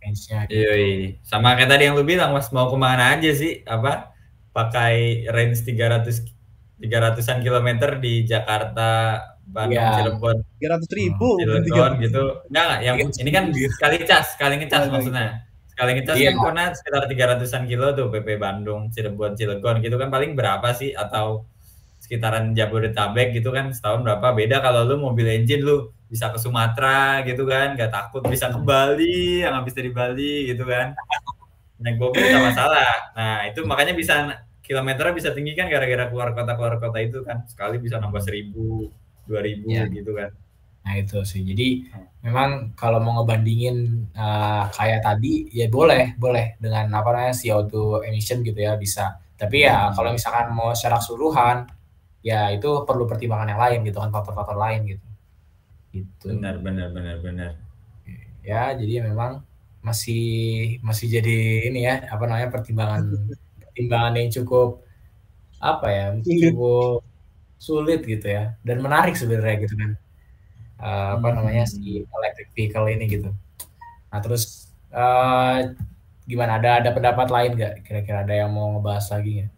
[0.02, 0.50] range-nya.
[0.50, 0.58] Gitu.
[0.58, 3.62] Iya, iya, sama kayak tadi yang lu bilang mas mau ke mana aja sih?
[3.62, 4.10] Apa?
[4.50, 6.34] Pakai range 300
[6.78, 9.98] 300-an kilometer di Jakarta Bandung ya.
[9.98, 10.36] Cirebon.
[10.62, 11.28] 300 ribu.
[11.38, 12.22] Hmm, Cirebon gitu.
[12.50, 15.47] Enggak enggak yang ini kan sekali cas sekali ngecas maksudnya
[15.78, 16.34] Kita iya.
[16.34, 20.10] kan kona sekitar 300-an kilo tuh PP Bandung, Cirebon, Cilegon gitu kan.
[20.10, 20.90] Paling berapa sih?
[20.90, 21.46] Atau
[22.02, 24.34] sekitaran Jabodetabek gitu kan setahun berapa?
[24.34, 27.78] Beda kalau lu mobil engine lu bisa ke Sumatera gitu kan.
[27.78, 30.98] Gak takut bisa ke Bali yang habis dari Bali gitu kan.
[31.78, 33.14] Naik mobil gak masalah.
[33.14, 37.46] Nah itu makanya bisa kilometernya bisa tinggi kan gara-gara keluar kota keluar kota itu kan.
[37.46, 38.90] Sekali bisa nambah seribu
[39.28, 39.84] dua ribu ya.
[39.92, 40.32] gitu kan
[40.88, 41.44] Nah itu sih.
[41.44, 42.24] Jadi hmm.
[42.24, 48.40] memang kalau mau ngebandingin uh, kayak tadi ya boleh, boleh dengan apa namanya CO2 emission
[48.40, 49.20] gitu ya bisa.
[49.36, 49.92] Tapi ya hmm.
[49.92, 51.68] kalau misalkan mau secara keseluruhan
[52.24, 55.06] ya itu perlu pertimbangan yang lain gitu kan faktor-faktor lain gitu.
[55.92, 56.26] Gitu.
[56.32, 57.52] Benar, benar, benar, benar.
[58.40, 59.44] Ya, jadi memang
[59.84, 60.24] masih
[60.80, 63.12] masih jadi ini ya apa namanya pertimbangan
[63.62, 64.82] pertimbangan yang cukup
[65.60, 67.04] apa ya cukup
[67.60, 69.90] sulit gitu ya dan menarik sebenarnya gitu kan
[70.78, 73.30] uh, apa namanya si electric vehicle ini gitu.
[74.08, 75.74] Nah terus uh,
[76.24, 76.58] gimana?
[76.58, 77.74] Ada ada pendapat lain nggak?
[77.84, 79.52] Kira-kira ada yang mau ngebahas lagi nggak?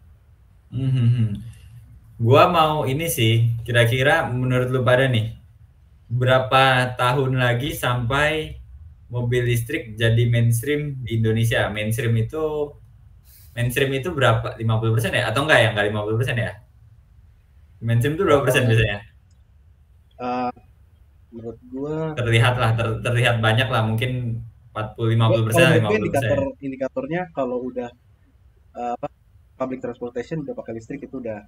[0.71, 1.35] Hmm,
[2.15, 5.35] gua mau ini sih, kira-kira menurut lu pada nih,
[6.07, 8.55] berapa tahun lagi sampai
[9.11, 11.67] mobil listrik jadi mainstream di Indonesia?
[11.67, 12.71] Mainstream itu
[13.51, 14.55] mainstream itu berapa?
[14.55, 15.27] 50% ya?
[15.27, 15.69] Atau enggak ya?
[15.75, 16.51] Enggak 50% ya?
[17.83, 18.99] Mainstream itu berapa persen biasanya?
[20.21, 20.53] Uh,
[21.31, 27.21] menurut gua terlihat lah ter, terlihat banyak lah mungkin 40 50 persen 50 indikator indikatornya
[27.35, 27.89] kalau udah
[28.75, 29.07] uh, apa
[29.59, 31.43] public transportation udah pakai listrik itu udah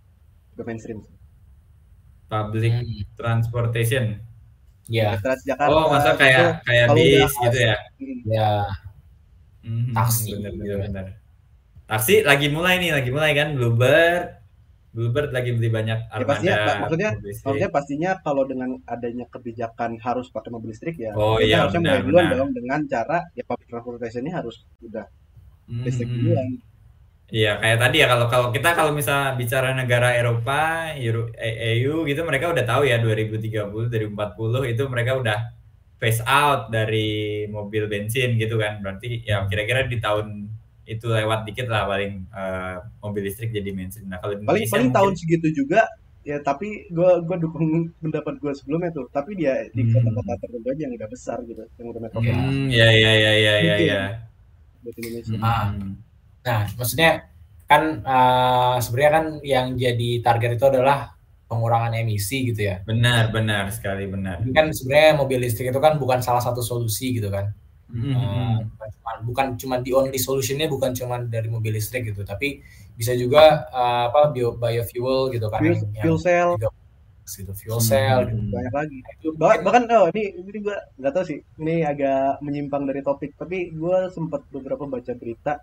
[0.54, 1.02] udah mainstream.
[2.30, 3.16] Public hmm.
[3.18, 4.22] transportation?
[4.92, 5.16] Ya.
[5.18, 7.76] Transjakarta oh masa kayak kayak bis gitu ya?
[8.28, 8.52] ya.
[9.64, 10.36] Hmm, taksi.
[10.36, 11.06] bener, bener, bener.
[11.88, 14.43] taksi lagi mulai nih lagi mulai kan Bluebird
[14.94, 16.22] Bluebird lagi beli banyak armada.
[16.22, 21.42] Ya, pastinya, maksudnya, maksudnya pastinya kalau dengan adanya kebijakan harus pakai mobil listrik ya, oh,
[21.42, 25.06] iya, harusnya mulai duluan dong dengan cara ya public transportation ini harus udah
[25.82, 26.18] listrik hmm.
[26.22, 26.48] duluan.
[27.34, 32.22] Iya kayak tadi ya kalau kalau kita kalau misal bicara negara Eropa, Euro, EU gitu
[32.22, 35.40] mereka udah tahu ya 2030, 2040 itu mereka udah
[35.98, 38.84] phase out dari mobil bensin gitu kan.
[38.84, 40.43] Berarti ya kira-kira di tahun
[40.84, 44.12] itu lewat dikit lah paling uh, mobil listrik jadi mainstream.
[44.12, 44.92] Nah kalau paling paling mungkin...
[44.92, 45.88] tahun segitu juga
[46.24, 49.92] ya tapi gue gue dukung pendapat gue sebelumnya tuh tapi dia di hmm.
[49.92, 52.32] kota-kota tertentu aja yang udah besar gitu yang udah metropol.
[52.32, 54.02] Hmm, ya ya ya ya ya ya.
[54.84, 55.38] Buat Indonesia.
[55.40, 55.90] Hmm.
[56.44, 57.12] Nah maksudnya
[57.64, 61.16] kan uh, sebenarnya kan yang jadi target itu adalah
[61.48, 62.84] pengurangan emisi gitu ya.
[62.84, 64.44] Benar benar sekali benar.
[64.44, 67.56] Ini kan sebenarnya mobil listrik itu kan bukan salah satu solusi gitu kan
[67.94, 68.74] Mm-hmm.
[68.82, 72.66] Uh, bukan cuma di only solutionnya bukan cuma dari mobil listrik gitu, tapi
[72.98, 78.26] bisa juga uh, apa bio biofuel gitu kan, fuel, yang, fuel cell, gitu fuel cell,
[78.26, 78.34] hmm.
[78.34, 78.42] gitu.
[78.50, 78.98] banyak lagi.
[78.98, 83.38] Nah, itu bahkan oh ini ini gue nggak tahu sih, ini agak menyimpang dari topik,
[83.38, 85.62] tapi gue sempat beberapa baca berita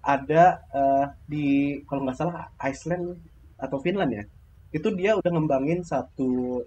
[0.00, 3.20] ada uh, di kalau nggak salah Iceland
[3.60, 4.24] atau Finland ya,
[4.72, 6.64] itu dia udah ngembangin satu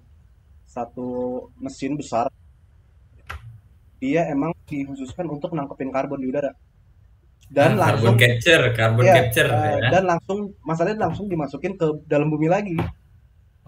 [0.70, 1.10] satu
[1.58, 2.30] mesin besar
[4.02, 6.52] dia emang dikhususkan untuk nangkepin karbon di udara
[7.54, 9.90] dan nah, langsung carbon capture carbon ya, capture uh, ya.
[9.94, 12.90] dan langsung masalahnya langsung dimasukin ke dalam bumi lagi gitu.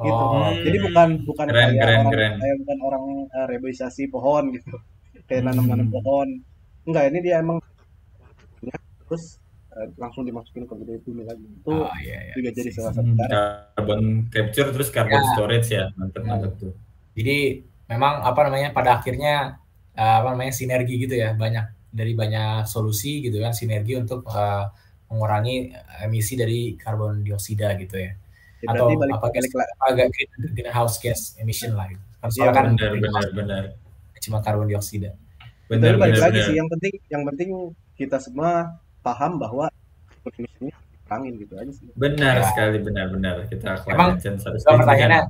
[0.02, 2.34] oh, gitu jadi bukan bukan keren, kayak keren, orang keren.
[2.42, 4.74] kayak bukan orang uh, reboisasi pohon gitu
[5.30, 5.48] kayak hmm.
[5.54, 6.28] nanam-nanam pohon
[6.90, 7.62] enggak ini dia emang
[9.06, 9.38] terus
[9.78, 12.34] uh, langsung dimasukin ke bumi lagi itu oh, iya, iya.
[12.34, 14.04] juga jadi salah satu cara carbon
[14.34, 15.30] capture terus carbon ya.
[15.38, 16.74] storage ya mantap mantap tuh
[17.14, 17.62] jadi
[17.92, 19.63] memang apa namanya pada akhirnya
[19.98, 24.66] uh, apa namanya sinergi gitu ya banyak dari banyak solusi gitu kan sinergi untuk uh,
[25.14, 25.70] mengurangi
[26.02, 28.12] emisi dari karbon dioksida gitu ya,
[28.66, 29.52] ya atau balik, apa balik,
[29.86, 30.08] agak
[30.58, 32.02] greenhouse gas emission lah gitu.
[32.18, 33.64] Kan ya, kan benar, benar, benar.
[34.24, 35.14] cuma karbon dioksida.
[35.70, 36.48] Benar, balik benar, lagi benar.
[36.50, 37.50] sih yang penting yang penting
[37.94, 39.70] kita semua paham bahwa
[40.34, 40.74] ini
[41.06, 41.86] kurangin gitu aja sih.
[41.94, 42.44] Benar ya.
[42.50, 45.22] sekali benar-benar kita Emang pertanyaannya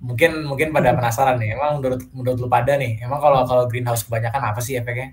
[0.00, 4.08] mungkin mungkin pada penasaran nih emang menurut menurut lu pada nih emang kalau kalau greenhouse
[4.08, 5.12] kebanyakan apa sih efeknya?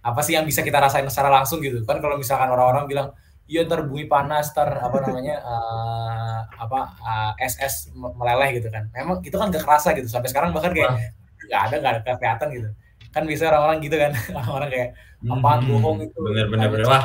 [0.00, 1.82] Apa sih yang bisa kita rasain secara langsung gitu?
[1.82, 3.08] Kan kalau misalkan orang-orang bilang
[3.50, 8.86] iya ntar bumi panas ntar apa namanya uh, apa uh, es es meleleh gitu kan.
[8.94, 10.06] Memang itu kan gak kerasa gitu.
[10.06, 11.10] Sampai sekarang bahkan kayak
[11.50, 12.68] nggak ada nggak ada kelihatan gitu.
[13.10, 14.14] Kan bisa orang-orang gitu kan.
[14.38, 14.88] Orang-orang kayak
[15.26, 16.16] apaan hmm, bohong itu?
[16.22, 16.86] Bener-bener bener.
[16.86, 17.04] wah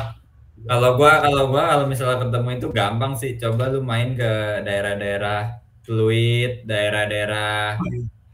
[0.66, 3.34] kalau gua kalau gua kalau misalnya ketemu itu gampang sih.
[3.34, 7.78] Coba lu main ke daerah-daerah Fluid, daerah-daerah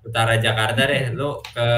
[0.00, 1.68] utara Jakarta deh, lu ke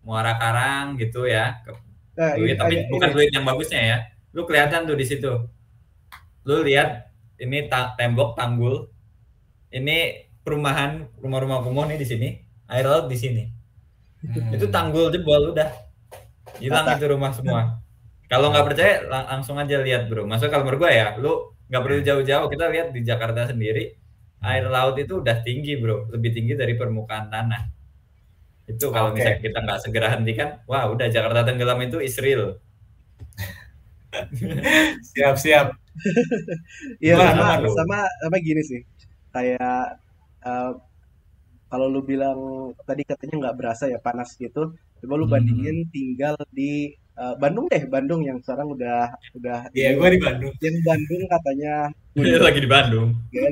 [0.00, 1.70] Muara Karang gitu ya, ke
[2.16, 3.98] nah, Fluid, tapi ini, bukan Fluid yang bagusnya ya.
[4.32, 5.32] Lu kelihatan tuh di situ.
[6.48, 8.88] Lu lihat ini ta tembok tanggul.
[9.68, 12.28] Ini perumahan rumah-rumah kumuh nih di sini,
[12.72, 13.44] air laut di sini.
[14.24, 14.56] Hmm.
[14.56, 15.68] Itu tanggul jebol udah.
[16.56, 17.84] Hilang itu rumah semua.
[18.32, 20.24] Kalau nggak percaya lang langsung aja lihat, Bro.
[20.24, 22.48] Maksudnya kalau menurut gue ya, lu nggak perlu jauh-jauh.
[22.48, 24.05] Kita lihat di Jakarta sendiri
[24.46, 26.06] air laut itu udah tinggi bro.
[26.14, 27.62] Lebih tinggi dari permukaan tanah.
[28.66, 29.22] Itu kalau okay.
[29.22, 32.58] misalnya kita nggak segera hentikan wah udah Jakarta tenggelam itu Israel.
[35.12, 35.66] Siap siap.
[37.02, 38.80] Iya sama, sama sama gini sih.
[39.34, 40.00] Kayak
[40.46, 40.72] uh,
[41.66, 42.38] kalau lu bilang
[42.86, 44.72] tadi katanya nggak berasa ya panas gitu
[45.02, 45.34] coba lu hmm.
[45.34, 45.90] bandingin hmm.
[45.92, 50.52] tinggal di uh, Bandung deh Bandung yang sekarang udah udah iya yeah, gue di Bandung.
[50.62, 51.72] yang Bandung katanya
[52.48, 53.08] lagi di Bandung.
[53.28, 53.44] Ya,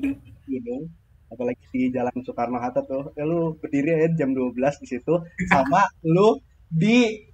[0.47, 0.83] gunung
[1.27, 5.15] apalagi di Jalan Soekarno Hatta tuh ya lu berdiri aja jam 12 di situ
[5.47, 5.83] sama
[6.15, 6.39] lu
[6.69, 7.27] di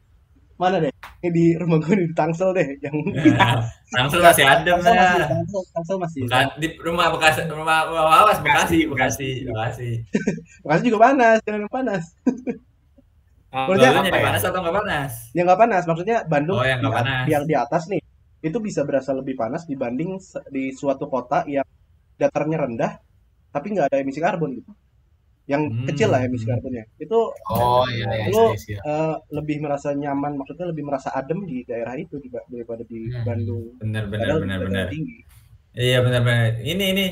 [0.57, 0.93] mana deh
[1.23, 5.97] di rumah gue di Tangsel deh yang ya, Tangsel masih ada Tangsel masih Tangsel, Tangsel
[5.99, 9.91] masih Bukan, di rumah bekas rumah Wawas Bekasi Bekasi Bekasi
[10.61, 12.05] Bekasi juga panas jangan panas
[13.51, 14.27] Maksudnya lu nyari apa ya?
[14.31, 15.13] panas atau nggak panas?
[15.35, 17.25] yang nggak panas maksudnya Bandung Oh, yang di- panas.
[17.27, 18.01] yang di atas nih
[18.41, 20.17] itu bisa berasa lebih panas dibanding
[20.49, 21.67] di suatu kota yang
[22.21, 22.93] datarnya rendah
[23.51, 24.71] tapi nggak ada emisi karbon gitu
[25.49, 25.83] yang Hmm.
[25.89, 27.19] kecil lah emisi karbonnya itu
[27.51, 28.81] Oh iya iya Lu- iya, iya.
[28.87, 33.25] eh, lebih merasa nyaman maksudnya lebih merasa adem di daerah itu daripada di Hmm.
[33.27, 34.87] Bandung Bener bener bener di bener.
[34.87, 35.19] daerah tinggi
[35.71, 36.51] Iya bener bener.
[36.63, 37.05] Ini ini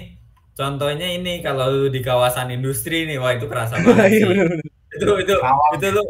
[0.52, 4.26] contohnya ini kalau lu di kawasan industri nih, wah itu kerasa banget iya sih.
[4.26, 5.72] benar-benar Itu itu Karawang.
[5.78, 6.02] itu lu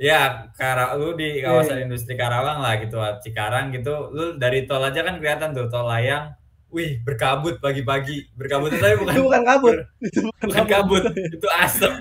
[0.00, 0.20] ya
[0.56, 1.84] Kara, lu di kawasan Iya, iya.
[1.84, 4.08] industri Karawang lah gitu, Cikarang gitu.
[4.16, 6.32] Lu dari tol aja kan kelihatan tuh tol layang.
[6.70, 8.30] Wih, berkabut pagi-pagi.
[8.38, 11.92] Berkabut tapi bukan itu bukan kabut itu bukan, bukan kabut, itu asap.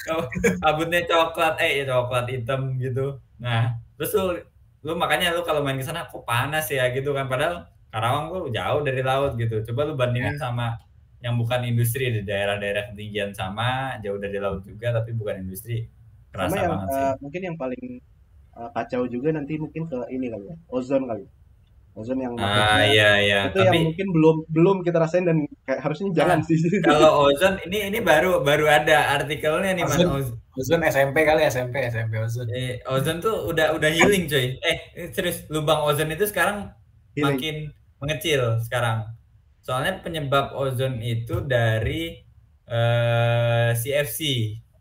[0.62, 3.18] Kabutnya coklat, eh ya coklat hitam gitu.
[3.42, 4.38] Nah, terus lu
[4.86, 8.42] lu makanya lu kalau main ke sana kok panas ya gitu kan padahal Karawang tuh
[8.54, 9.62] jauh dari laut gitu.
[9.70, 10.78] Coba lu bandingin sama
[11.24, 15.86] yang bukan industri di daerah-daerah ketinggian sama, jauh dari laut juga tapi bukan industri.
[16.34, 17.08] sama Kerasa yang banget sih.
[17.08, 17.84] eh, mungkin yang paling
[18.58, 21.24] eh, kacau juga nanti mungkin ke ini kali ya ozon kali
[21.94, 25.78] ozon yang Ah iya iya, itu yang tapi mungkin belum belum kita rasain dan kayak
[25.78, 29.84] harusnya jangan sih kalau ozon ini ini baru baru ada artikelnya nih.
[29.86, 30.08] Ozon.
[30.10, 32.46] Oz- Ozon SMP kali SMP SMP Ozon.
[32.50, 34.54] eh, ozon tuh udah udah healing coy.
[34.58, 34.76] Eh
[35.10, 36.74] serius lubang ozon itu sekarang
[37.12, 37.24] Healing.
[37.38, 37.56] makin
[37.98, 39.14] mengecil sekarang.
[39.62, 42.22] Soalnya penyebab ozon itu dari
[42.66, 44.18] eh, CFC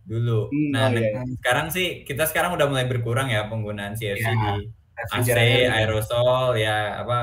[0.03, 0.49] dulu.
[0.49, 4.23] Hmm, Nah, oh, iya, ne- sekarang sih kita sekarang udah mulai berkurang ya penggunaan CFC
[4.23, 4.33] Iya.
[4.59, 4.67] di
[4.97, 5.67] AC, Refrigerator.
[5.77, 7.17] aerosol ya apa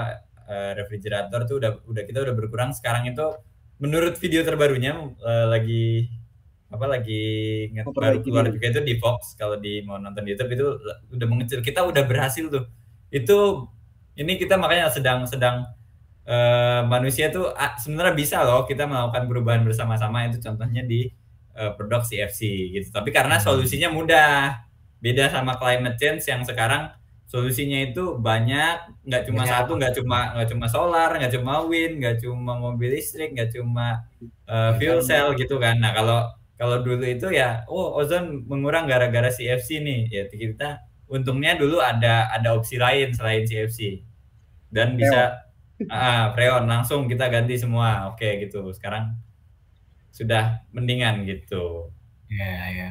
[0.50, 2.70] eh, refrigerator tuh udah udah kita udah berkurang.
[2.76, 3.24] Sekarang itu
[3.82, 4.92] menurut video terbarunya
[5.22, 6.10] eh, lagi
[6.70, 7.22] apa lagi
[7.74, 10.66] nge- baru Memperbaiki keluar juga itu di Fox kalau di mau nonton di YouTube itu
[11.14, 11.60] udah mengecil.
[11.64, 12.64] Kita udah berhasil tuh.
[13.10, 13.66] Itu
[14.18, 15.66] ini kita makanya sedang sedang
[16.26, 21.10] eh, manusia tuh ah, sebenarnya bisa loh kita melakukan perubahan bersama-sama itu contohnya di
[21.56, 22.88] eh, produk CFC gitu.
[22.94, 23.44] Tapi karena Hmm.
[23.46, 24.62] solusinya mudah.
[25.00, 26.92] Beda sama climate change yang sekarang
[27.30, 29.54] solusinya itu banyak, nggak cuma Banyak.
[29.54, 34.02] satu, nggak cuma nggak cuma solar, nggak cuma wind, nggak cuma mobil listrik, nggak cuma
[34.50, 35.78] eh, fuel cell gitu kan.
[35.78, 36.18] Nah kalau
[36.58, 42.28] kalau dulu itu ya, oh ozon mengurang gara-gara CFC nih, ya kita untungnya dulu ada
[42.34, 44.02] ada opsi lain selain CFC
[44.74, 45.46] dan bisa
[45.88, 48.66] ah freon langsung kita ganti semua, oke gitu.
[48.74, 49.14] Sekarang
[50.10, 51.88] sudah mendingan gitu.
[52.26, 52.90] Iya iya.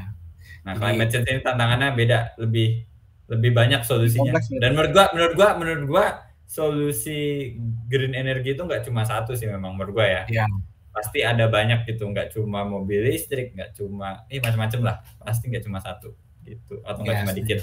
[0.63, 2.87] Nah, Jadi- climate change ini tantangannya beda, lebih
[3.29, 4.33] lebih banyak solusinya.
[4.33, 4.57] Ya.
[4.57, 6.05] Dan menurut gua, menurut gua, menurut gua
[6.49, 7.53] solusi
[7.85, 10.21] green energy itu nggak cuma satu sih memang menurut gua ya.
[10.25, 10.45] Iya.
[10.89, 14.95] Pasti ada banyak gitu, nggak cuma mobil listrik, nggak cuma, eh macam-macam lah.
[15.21, 17.59] Pasti nggak cuma satu gitu, atau nggak Iya, cuma dikit.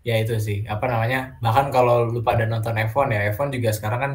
[0.00, 1.36] Ya itu sih, apa namanya?
[1.44, 4.12] Bahkan kalau lu pada nonton F1 ya, F1 juga sekarang kan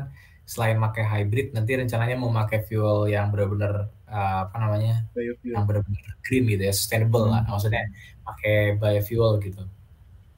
[0.47, 5.05] selain pakai hybrid, nanti rencananya mau pakai fuel yang benar-benar eh, apa namanya?
[5.13, 7.43] biofuel yang benar-benar green gitu ya, sustainable lah.
[7.45, 7.85] Maksudnya
[8.23, 9.61] pakai biofuel gitu.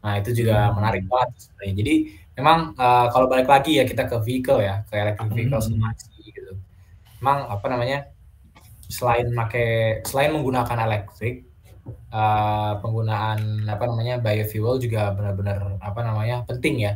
[0.03, 0.75] Nah, itu juga Hmm.
[0.79, 1.73] menarik banget sebenarnya.
[1.81, 1.93] Jadi
[2.37, 5.67] memang eh, kalau balik lagi ya kita ke vehicle ya, ke electric vehicle Hmm.
[5.73, 6.53] sama ICE gitu.
[7.21, 7.99] Memang apa namanya?
[8.87, 11.35] Selain pakai selain menggunakan elektrik
[12.11, 16.93] eh, penggunaan apa namanya biofuel juga benar-benar apa namanya penting ya.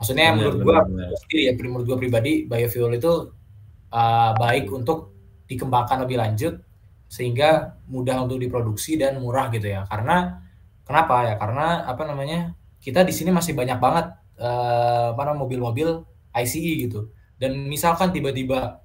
[0.00, 1.08] Maksudnya Benar, menurut benar, gua benar.
[1.22, 3.12] sendiri ya, menurut gua pribadi biofuel itu
[3.92, 4.98] eh, baik untuk
[5.50, 6.54] dikembangkan lebih lanjut
[7.10, 9.82] sehingga mudah untuk diproduksi dan murah gitu ya.
[9.90, 10.38] Karena
[10.90, 11.34] kenapa ya?
[11.38, 12.58] Karena apa namanya?
[12.82, 14.10] Kita di sini masih banyak banget
[15.14, 15.88] apa namanya mobil-mobil
[16.34, 17.12] ICE gitu.
[17.40, 18.84] Dan misalkan tiba-tiba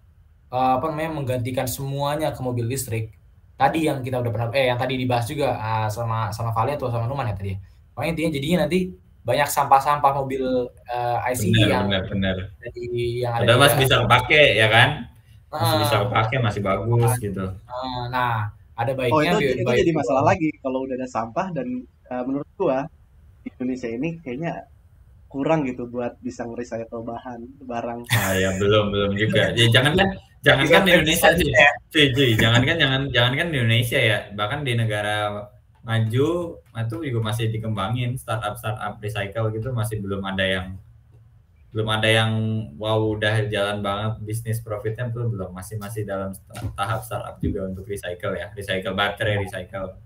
[0.51, 3.11] eh, apa namanya menggantikan semuanya ke mobil listrik.
[3.55, 6.91] Tadi yang kita udah pernah eh yang tadi dibahas juga ah, sama sama Vali atau
[6.91, 7.55] sama Numan ya tadi.
[7.55, 7.59] ya.
[7.95, 8.79] Makanya intinya jadinya nanti
[9.25, 10.43] banyak sampah-sampah mobil
[10.91, 12.35] eh, ICE Benar, yang benar, benar.
[12.61, 12.83] dari
[13.23, 14.89] yang ada Padahal masih bisa kepake ya kan?
[15.55, 17.45] Masih bisa kepake, masih bagus gitu.
[17.71, 18.35] ah, nah,
[18.82, 21.67] ada oh baiknya itu bio- itu bio- jadi masalah lagi kalau udah ada sampah dan
[22.11, 22.80] eh, menurut gua
[23.43, 24.51] di Indonesia ini kayaknya
[25.34, 27.39] kurang gitu buat bisa nge-recycle bahan
[27.71, 29.51] barang Ah ya belum belum juga.
[29.59, 30.07] Ya jangan kan
[30.45, 31.49] jangan kan di Indonesia sih.
[31.91, 34.17] Cuy, cuy, jangan kan jangan jangan kan di Indonesia ya.
[34.39, 35.15] Bahkan di negara
[35.86, 36.30] maju
[36.82, 40.67] itu juga masih dikembangin startup startup recycle gitu masih belum ada yang
[41.76, 42.32] belum ada yang
[42.80, 46.32] wow udah jalan banget bisnis profitnya belum belum masih masih dalam
[46.71, 49.99] tahap startup juga untuk recycle ya recycle baterai recycle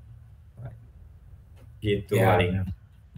[1.79, 2.35] gitu Ya.
[2.35, 2.51] paling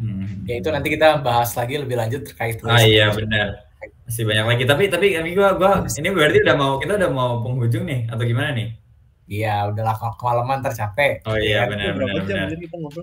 [0.02, 0.50] Hmm.
[0.50, 3.70] Ya itu nanti kita bahas lagi lebih lanjut terkait Ah iya benar.
[4.02, 4.64] Masih banyak lagi.
[4.66, 8.26] Tapi tapi kami gua gua ini berarti udah mau kita udah mau penghujung nih atau
[8.26, 8.74] gimana nih?
[9.30, 11.22] Iya, udahlah ke- kemalaman tercapek.
[11.30, 12.48] Oh iya Ya, benar benar benar.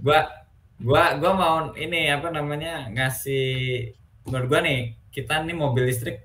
[0.02, 0.20] Gua
[0.82, 3.46] gua gua mau ini apa namanya ngasih
[4.30, 4.78] menurut gua nih
[5.14, 6.16] kita nih mobil listrik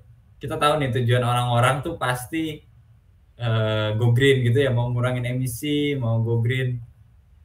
[0.41, 2.61] kita tahu nih tujuan orang-orang tuh pasti
[3.39, 6.69] eh, go green gitu ya mau ngurangin emisi mau go green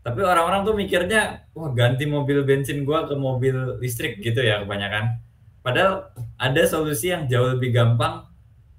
[0.07, 1.21] Tapi orang-orang tuh mikirnya,
[1.53, 5.21] wah ganti mobil bensin gua ke mobil listrik gitu ya kebanyakan.
[5.61, 8.25] Padahal ada solusi yang jauh lebih gampang,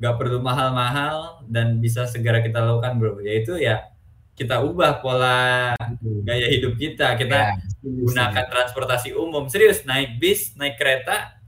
[0.01, 3.21] nggak perlu mahal-mahal dan bisa segera kita lakukan bro.
[3.21, 3.86] Yaitu ya
[4.39, 5.75] kita ubah pola
[6.27, 7.15] gaya hidup kita.
[7.19, 7.38] Kita
[7.84, 9.47] Ya, gunakan transportasi umum.
[9.47, 11.39] Serius naik bis, naik kereta,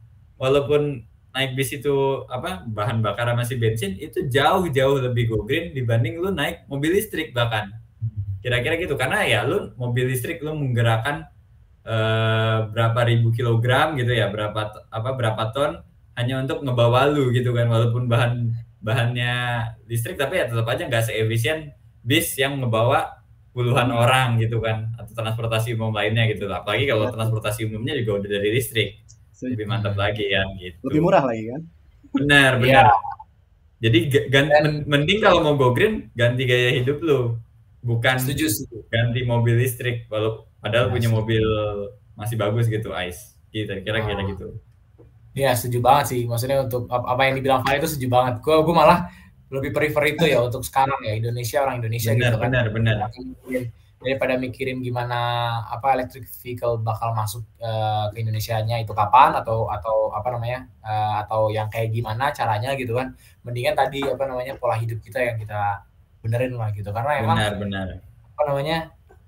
[0.41, 6.19] walaupun naik bis itu apa bahan bakar masih bensin, itu jauh-jauh lebih go green dibanding
[6.19, 7.71] lu naik mobil listrik bahkan.
[8.41, 8.97] Kira-kira gitu.
[8.97, 11.29] Karena ya lu mobil listrik lu menggerakkan
[11.85, 15.85] eh, berapa ribu kilogram gitu ya berapa apa berapa ton
[16.17, 17.69] hanya untuk ngebawa lu gitu kan.
[17.69, 19.33] Walaupun bahan bahannya
[19.85, 21.71] listrik tapi ya tetap aja nggak seefisien
[22.01, 23.23] bis yang ngebawa
[23.55, 24.91] puluhan orang gitu kan.
[24.99, 29.00] Atau transportasi umum lainnya gitu apalagi kalau transportasi umumnya juga udah dari listrik
[29.43, 31.61] lebih mantap lagi kan gitu Lebih murah lagi kan?
[32.11, 32.61] benar Iya.
[32.61, 32.85] benar
[33.77, 37.41] jadi ga- gan- men- mending kalau mau go green ganti gaya hidup lu
[37.81, 38.85] bukan setuju setuju.
[38.87, 41.17] ganti mobil listrik walau padahal Ya, punya setuju.
[41.17, 41.45] mobil
[42.13, 44.27] masih bagus gitu ice gitu kira-kira Oh.
[44.27, 44.47] gitu
[45.31, 46.21] Iya setuju banget sih.
[46.27, 48.43] Maksudnya untuk ap- apa yang dibilang Fahri itu setuju banget.
[48.43, 49.07] Gue gue malah
[49.47, 52.43] lebih prefer itu ya untuk sekarang ya Indonesia orang Indonesia benar gitu kan.
[52.43, 52.95] benar benar
[54.01, 55.17] daripada mikirin gimana
[55.69, 61.13] apa electric vehicle bakal masuk eh, ke Indonesia-nya itu kapan atau atau apa namanya eh,
[61.21, 63.13] atau yang kayak gimana caranya gitu kan.
[63.45, 65.85] Mendingan tadi apa namanya pola hidup kita yang kita
[66.25, 66.89] benerin lah gitu.
[66.89, 67.87] Karena emang benar benar.
[68.33, 68.77] apa namanya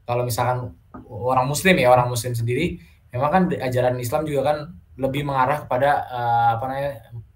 [0.10, 0.74] kalau misalkan
[1.08, 2.82] orang muslim ya orang muslim sendiri
[3.14, 4.58] memang kan ajaran Islam juga kan
[4.98, 6.92] lebih mengarah kepada eh, apa namanya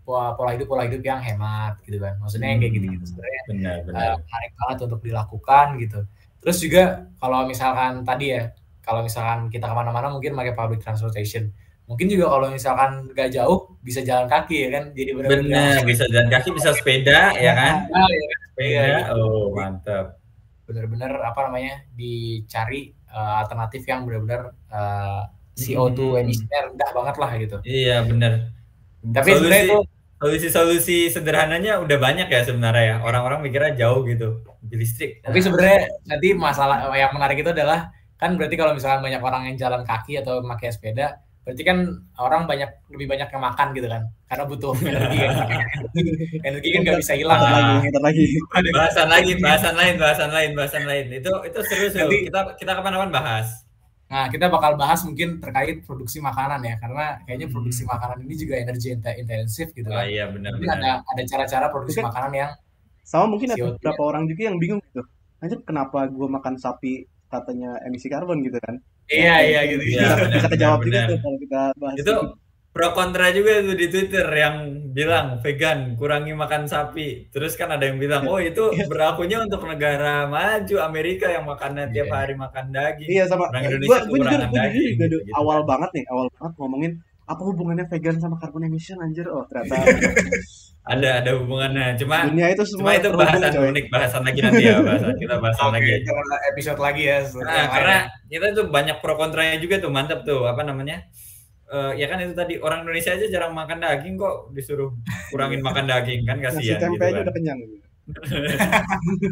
[0.08, 2.18] pola, hidup pola hidup yang hemat gitu kan.
[2.18, 3.42] Maksudnya yang kayak gitu gitu sebenarnya.
[3.46, 4.10] benar benar.
[4.26, 6.02] menarik banget untuk dilakukan gitu
[6.44, 11.52] terus juga kalau misalkan tadi ya kalau misalkan kita ke mana-mana mungkin pakai public transportation.
[11.88, 14.84] Mungkin juga kalau misalkan gak jauh bisa jalan kaki ya kan?
[14.92, 17.88] Jadi benar bisa jalan kaki bisa sepeda ya kan?
[17.88, 18.40] Nah, ya kan?
[18.52, 18.72] sepeda
[19.08, 20.18] Iya, oh mantap
[20.68, 25.22] benar-benar apa namanya dicari eh, alternatif yang benar-benar eh,
[25.58, 26.22] CO2 Hmm.
[26.28, 27.58] emisinya rendah banget lah gitu.
[27.66, 28.52] iya benar.
[29.02, 29.80] Tapi sebenarnya itu
[30.18, 35.80] solusi-solusi sederhananya udah banyak ya sebenarnya ya orang-orang mikirnya jauh gitu mobil listrik tapi sebenarnya
[36.05, 40.18] nanti masalah yang menarik itu adalah kan berarti kalau misalkan banyak orang yang jalan kaki
[40.18, 41.07] atau pakai sepeda
[41.45, 41.78] berarti kan
[42.18, 45.34] orang banyak lebih banyak yang makan gitu kan karena butuh energi kan.
[46.43, 47.80] energi kan nggak bisa hilang Ntar Ah.
[48.03, 48.70] lagi, lagi.
[48.74, 52.72] bahasan lagi bahasan lain bahasan lain bahasan lain itu itu seru seru Nanti- kita kita
[52.74, 53.47] kapan-kapan bahas
[54.08, 57.91] Nah, kita bakal bahas mungkin terkait produksi makanan ya, karena kayaknya produksi Hmm.
[57.91, 60.08] makanan ini juga energi inte- intensif gitu oh kan.
[60.08, 62.51] iya benar Mungkin benar ada ada cara-cara produksi Mungkin- makanan yang
[63.03, 63.76] Sama mungkin ada CO2.
[63.80, 65.01] beberapa orang juga yang bingung gitu.
[65.38, 68.80] Anjir kenapa gue makan sapi katanya emisi karbon gitu kan?
[69.08, 69.80] iya iya gitu.
[69.82, 71.08] Iya, bisa, benar, bisa kejawab benar, juga benar.
[71.08, 72.14] tuh kalau kita bahas itu
[72.78, 74.56] pro kontra juga tuh di Twitter yang
[74.94, 80.26] bilang vegan kurangi makan sapi terus kan ada yang bilang oh itu berlakunya untuk negara
[80.26, 82.16] maju Amerika yang makannya tiap Iya.
[82.16, 85.60] hari makan daging Iya sama Orang Indonesia kekurangan gue jujur daging, gitu, du- gitu awal
[85.60, 85.70] kan.
[85.70, 86.92] banget nih awal banget ngomongin
[87.28, 89.76] apa hubungannya vegan sama carbon emission anjir oh ternyata
[90.94, 93.68] ada ada hubungannya cuma dunia itu cuma semua itu terhubung, bahasan coy.
[93.76, 95.92] unik bahasan lagi nanti ya bahasan kita bahasan Oke, lagi
[96.48, 97.18] episode lagi ya.
[97.44, 97.98] Nah, karena
[98.32, 101.04] kita tuh banyak pro kontranya juga tuh mantap tuh apa namanya
[101.68, 104.95] Eh, ya kan itu tadi orang Indonesia aja jarang makan daging kok disuruh
[105.28, 107.24] kurangin makan daging kan nasi kasihan tempe gitu aja kan.
[107.28, 107.59] udah kenyang.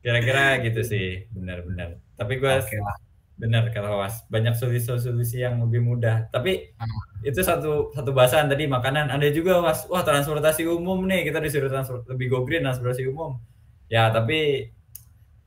[0.00, 1.98] Kira-kira gitu sih, benar-benar.
[2.14, 2.96] Tapi gue Oke lah.
[3.36, 6.30] benar kata Was, banyak solusi-solusi yang lebih mudah.
[6.30, 7.00] Tapi Hmm.
[7.20, 9.12] itu satu satu bahasan tadi makanan.
[9.12, 13.36] Ada juga Was, wah transportasi umum nih kita disuruh transport lebih go green transportasi umum.
[13.90, 14.70] Ya tapi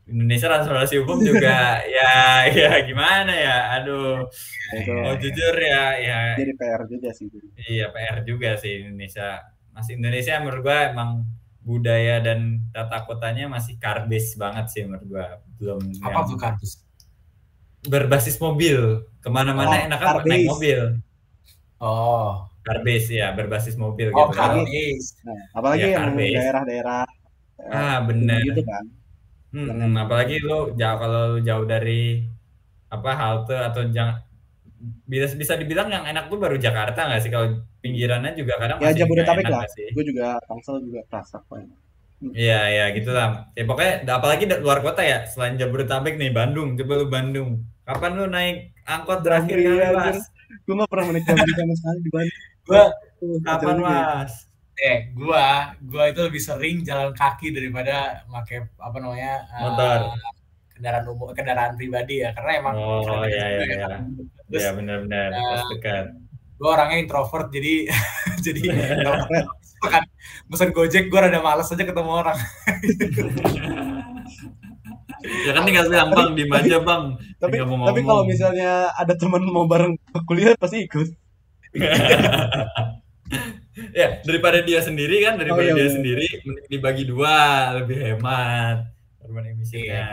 [0.10, 2.12] Indonesia transportasi umum juga ya
[2.50, 4.26] ya gimana ya, aduh
[4.74, 7.28] itu mau jujur ya ya jadi PR juga sih
[7.70, 9.46] Iya PR juga sih Indonesia.
[9.70, 11.10] Masih Indonesia menurut gua emang
[11.62, 15.26] budaya dan tata kotanya masih kardis banget sih menurut gua.
[15.56, 16.82] Belum Apa tuh kardus?
[17.86, 19.08] berbasis mobil.
[19.20, 20.30] Ke mana-mana Oh, enak kan kardis.
[20.30, 20.80] naik mobil.
[21.80, 22.44] Oh.
[22.60, 24.36] Kardis ya berbasis mobil Oh, gitu.
[24.36, 25.16] Kardus.
[25.24, 27.04] nah, apalagi Iya, yang daerah-daerah
[27.72, 28.40] Ah bener.
[28.46, 28.84] gitu kan
[29.50, 32.22] Hmm, hmm, apalagi lu jauh kalau lu jauh dari
[32.90, 34.22] apa halte atau jangan
[35.10, 38.94] bisa bisa dibilang yang enak tuh baru Jakarta nggak sih kalau pinggirannya juga kadang ya
[38.94, 39.88] masih Jabodetabek nggak enak lah nggak sih?
[39.92, 41.58] gue juga Tangsel juga kerasa kok
[42.20, 43.48] Iya, iya gitu lah.
[43.56, 46.76] Ya pokoknya apalagi luar kota ya, selain Jabodetabek nih, Bandung.
[46.76, 47.64] Coba lu Bandung.
[47.88, 49.96] Kapan lu naik angkot terakhir kali.
[49.96, 50.28] Mas?
[50.66, 52.90] gue gak pernah menikah sama sekali di Bandung Tuh,
[53.46, 53.78] Kapan.
[53.82, 54.49] Mas?
[54.80, 60.00] Eh gua gua itu lebih sering jalan kaki daripada pakai apa namanya eh, Motor.
[60.72, 63.76] kendaraan umum kendaraan pribadi ya karena emang Oh, iya, iya, ya.
[63.76, 63.98] iya.
[64.48, 65.30] Terus Iya, benar-benar.
[65.76, 66.06] dekat.
[66.60, 67.88] gue orangnya introvert jadi
[68.46, 68.62] jadi
[69.80, 70.04] makan
[70.52, 72.36] pesan gojek gue rada males aja ketemu orang
[75.48, 77.04] ya kan tinggal bilang bang di aja bang
[77.42, 79.96] tapi mau tapi kalau misalnya ada teman mau bareng
[80.28, 81.08] kuliah pasti ikut
[83.92, 85.96] ya daripada dia sendiri kan daripada Oh, iya, dia bener.
[85.96, 87.36] sendiri mending dibagi dua
[87.76, 88.78] lebih hemat.
[89.20, 90.08] Carbon emisinya Iya,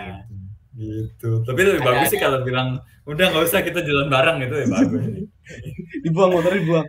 [0.75, 1.41] gitu.
[1.43, 2.69] Tapi lebih Ada- bagus sih kalau bilang
[3.05, 5.03] udah nggak usah kita jalan bareng gitu ya bagus.
[6.05, 6.87] Dibuang motor dibuang.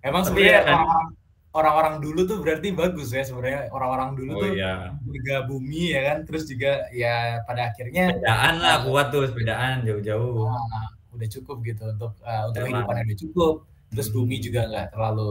[0.00, 1.12] Emang Tapi sebenarnya ya kan-
[1.50, 3.68] orang-orang dulu tuh berarti bagus ya sebenarnya.
[3.68, 4.94] Orang-orang dulu oh tuh iya.
[4.94, 6.18] harga bumi ya kan?
[6.24, 7.14] Terus juga ya
[7.44, 10.46] pada akhirnya sepedaan lah kuat tuh sepedaan jauh-jauh.
[10.46, 12.80] Ah, udah cukup gitu untuk uh, untuk Emang.
[12.80, 13.54] kehidupannya udah cukup.
[13.90, 14.16] Terus Hmm.
[14.16, 15.30] bumi juga nggak terlalu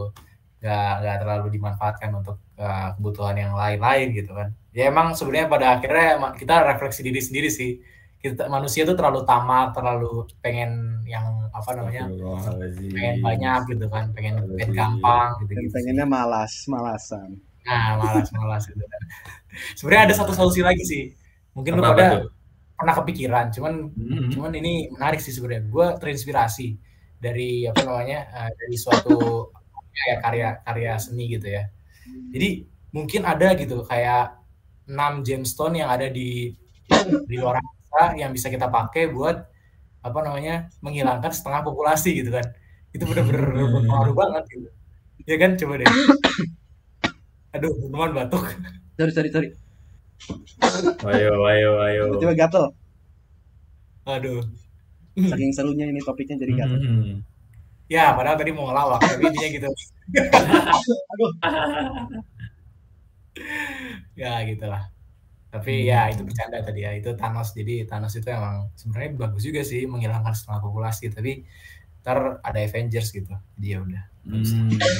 [0.59, 4.51] nggak nggak terlalu dimanfaatkan untuk uh, kebutuhan yang lain-lain gitu kan.
[4.75, 7.79] Ya emang sebenarnya pada akhirnya emang kita refleksi diri sendiri sih.
[8.19, 12.03] Kita manusia tuh terlalu tamat terlalu pengen yang apa namanya
[12.91, 17.39] pengen banyak gitu kan pengen pengen gampang gitu gitu pengennya malas malasan.
[17.63, 19.01] Nah malas malas gitu kan.
[19.79, 21.03] Sebenarnya ada satu solusi lagi sih.
[21.55, 22.27] Mungkin lu pada
[22.75, 24.29] pernah kepikiran cuman Hmm.
[24.35, 25.63] cuman ini menarik sih sebenarnya.
[25.71, 26.75] Gue terinspirasi
[27.19, 29.15] dari apa namanya eh, dari suatu
[29.99, 31.63] kayak karya karya seni gitu ya.
[32.33, 34.39] Jadi mungkin ada gitu kayak
[34.89, 36.55] 6 gemstone yang ada di
[37.29, 39.45] di luar angkasa yang bisa kita pakai buat
[39.99, 42.45] apa namanya menghilangkan setengah populasi gitu kan.
[42.89, 44.69] Itu bener-bener berpengaruh banget gitu.
[45.29, 45.53] Ya kan?
[45.59, 45.89] Coba deh.
[47.53, 48.45] Aduh teman batuk.
[48.97, 49.49] Sorry sorry sorry.
[51.05, 52.03] Ayo ayo ayo.
[52.17, 52.73] Tiba gatel.
[54.09, 54.41] Aduh.
[55.19, 56.79] Saking serunya ini topiknya jadi gatel.
[56.79, 57.15] Hmm.
[57.89, 59.67] Ya padahal tadi mau ngelawak tapi intinya gitu.
[64.17, 64.83] Ya gitulah.
[65.53, 65.89] Tapi Hmm.
[65.91, 66.91] ya itu bercanda tadi ya.
[66.97, 71.45] Itu Thanos jadi Thanos itu emang sebenarnya bagus juga sih menghilangkan setengah populasi tapi
[72.03, 73.33] ntar ada Avengers gitu.
[73.57, 74.45] Jadi ya udah Hmm,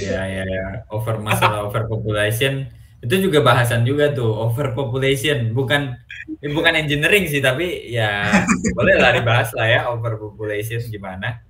[0.02, 2.66] ya ya ya over masalah overpopulation
[3.04, 5.94] itu juga bahasan juga tuh overpopulation bukan
[6.42, 8.26] eh, bukan engineering sih tapi ya
[8.74, 11.44] boleh lah dibahas lah ya overpopulation gimana.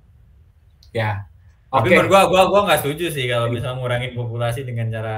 [0.94, 1.29] Ya
[1.70, 1.94] tapi oke.
[1.94, 5.16] menurut gua gua gua nggak setuju sih kalau misalnya ngurangin populasi dengan cara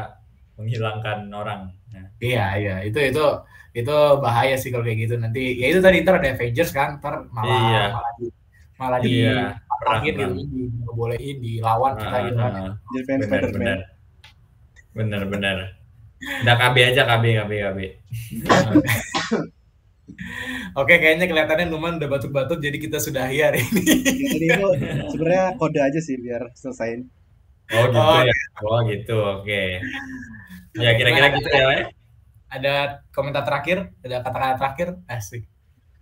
[0.60, 1.72] menghilangkan orang.
[1.92, 2.76] Nah, iya iya.
[2.84, 3.24] Itu itu
[3.72, 5.16] itu bahaya sih kalau kayak gitu.
[5.16, 7.00] Nanti ya itu tadi ntar ada Avengers kan?
[7.00, 7.84] Ntar malah Iya.
[7.96, 8.26] malah di
[8.76, 9.56] malah di iya.
[9.80, 12.52] perangin perang, gitu di ngebolehin dilawan kita Ah, gitu kan.
[12.54, 13.58] ah, jadi fans benar Spider-Man.
[13.58, 13.80] benar.
[14.92, 15.58] Benar benar.
[16.44, 17.80] Udah KB aja KB KB KB
[20.80, 23.84] Oke, kayaknya kelihatannya Numan udah batuk-batuk, jadi kita sudahi hari ini.
[24.36, 24.68] jadi itu
[25.12, 27.02] sebenarnya kode aja sih biar selesaiin
[27.72, 28.36] oh gitu Oh, ya
[28.68, 29.62] oh gitu oke
[30.76, 31.84] ya kira-kira gitu ya Wei?
[32.52, 35.44] Ada komentar terakhir, ada kata-kata terakhir, asik.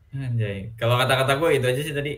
[0.10, 0.74] Anjay.
[0.82, 2.14] Kalau kata-kata gue itu aja sih tadi.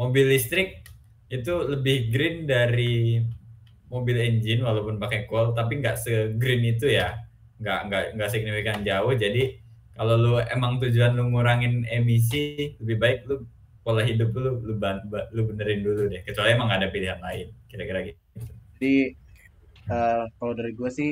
[0.00, 0.80] Mobil listrik
[1.28, 3.20] itu lebih green dari
[3.92, 7.20] mobil engine walaupun pakai coal tapi nggak se-green itu ya.
[7.60, 9.12] Nggak nggak nggak signifikan jauh.
[9.12, 9.60] Jadi
[9.96, 13.48] kalau lu emang tujuan lu ngurangin emisi lebih baik lu
[13.80, 16.20] pola hidup lu lu, ban- lu benerin dulu deh.
[16.22, 17.50] Kecuali emang ada pilihan lain.
[17.66, 18.18] Kira-kira gitu.
[18.76, 19.16] jadi
[19.88, 21.10] eh, kalau dari gue sih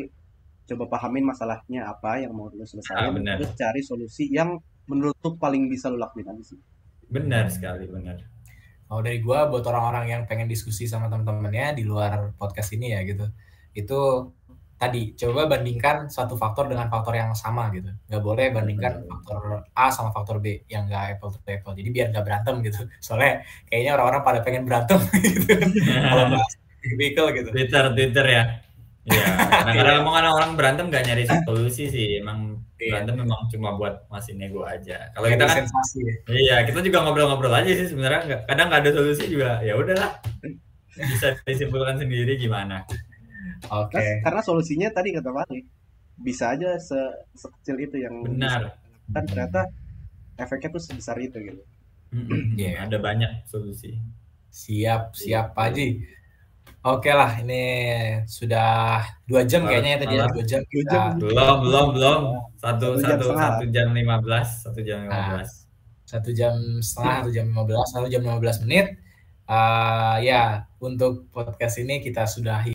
[0.64, 3.36] coba pahamin masalahnya apa yang mau lu Ah, selesaiin benar.
[3.40, 6.60] terus cari solusi yang menurut lu paling bisa lu lakuin aja sih
[7.04, 8.16] Benar sekali, benar.
[8.84, 13.00] Kalau dari gua buat orang-orang yang pengen diskusi sama teman-temannya di luar podcast ini ya
[13.04, 13.28] gitu.
[13.72, 14.32] Itu
[14.74, 17.88] tadi coba bandingkan satu faktor dengan faktor yang sama gitu.
[18.10, 21.72] Nggak boleh bandingkan faktor A sama faktor B yang nggak apple to apple.
[21.72, 22.80] Jadi biar nggak berantem gitu.
[23.04, 25.54] Soalnya kayaknya orang-orang pada pengen berantem gitu.
[25.88, 26.52] Kalau bahas
[26.84, 27.48] vehicle gitu.
[27.50, 28.44] Twitter, Twitter ya.
[29.04, 29.24] Iya,
[29.60, 33.00] kadang-kadang emang orang berantem gak nyari solusi sih, emang Iya.
[33.00, 35.08] berantem memang cuma buat masih nego aja.
[35.14, 36.14] Kalau kita kan, sensasi ya.
[36.28, 38.20] iya kita juga ngobrol-ngobrol aja sih sebenarnya.
[38.26, 40.18] nggak- Kadang nggak ada solusi juga, ya udahlah.
[40.92, 42.82] Bisa disimpulkan sendiri gimana.
[43.70, 43.96] Oke.
[43.96, 45.60] Terus, karena solusinya tadi kata Fahri
[46.14, 46.96] bisa aja se
[47.34, 48.78] sekecil itu yang Benar.
[49.10, 49.66] kan ternyata
[50.36, 51.62] efeknya tuh sebesar itu gitu
[52.60, 52.86] Iya.
[52.86, 53.98] Ada banyak solusi.
[54.48, 55.88] Siap, siap Pak Haji.
[56.84, 57.64] Oke lah, ini
[58.28, 60.60] sudah dua jam Malam- kayaknya ya tadi ya, dua jam.
[60.68, 61.08] Dua jam.
[61.18, 62.20] Belum, belum, belum.
[62.60, 65.28] Satu, Satu jam satu, jam lima belas, satu jam lima Ah.
[65.34, 65.50] belas.
[66.04, 68.86] satu jam setengah, satu jam 15, satu jam 15 menit.
[69.44, 72.70] Eh ya, untuk podcast ini kita sudahi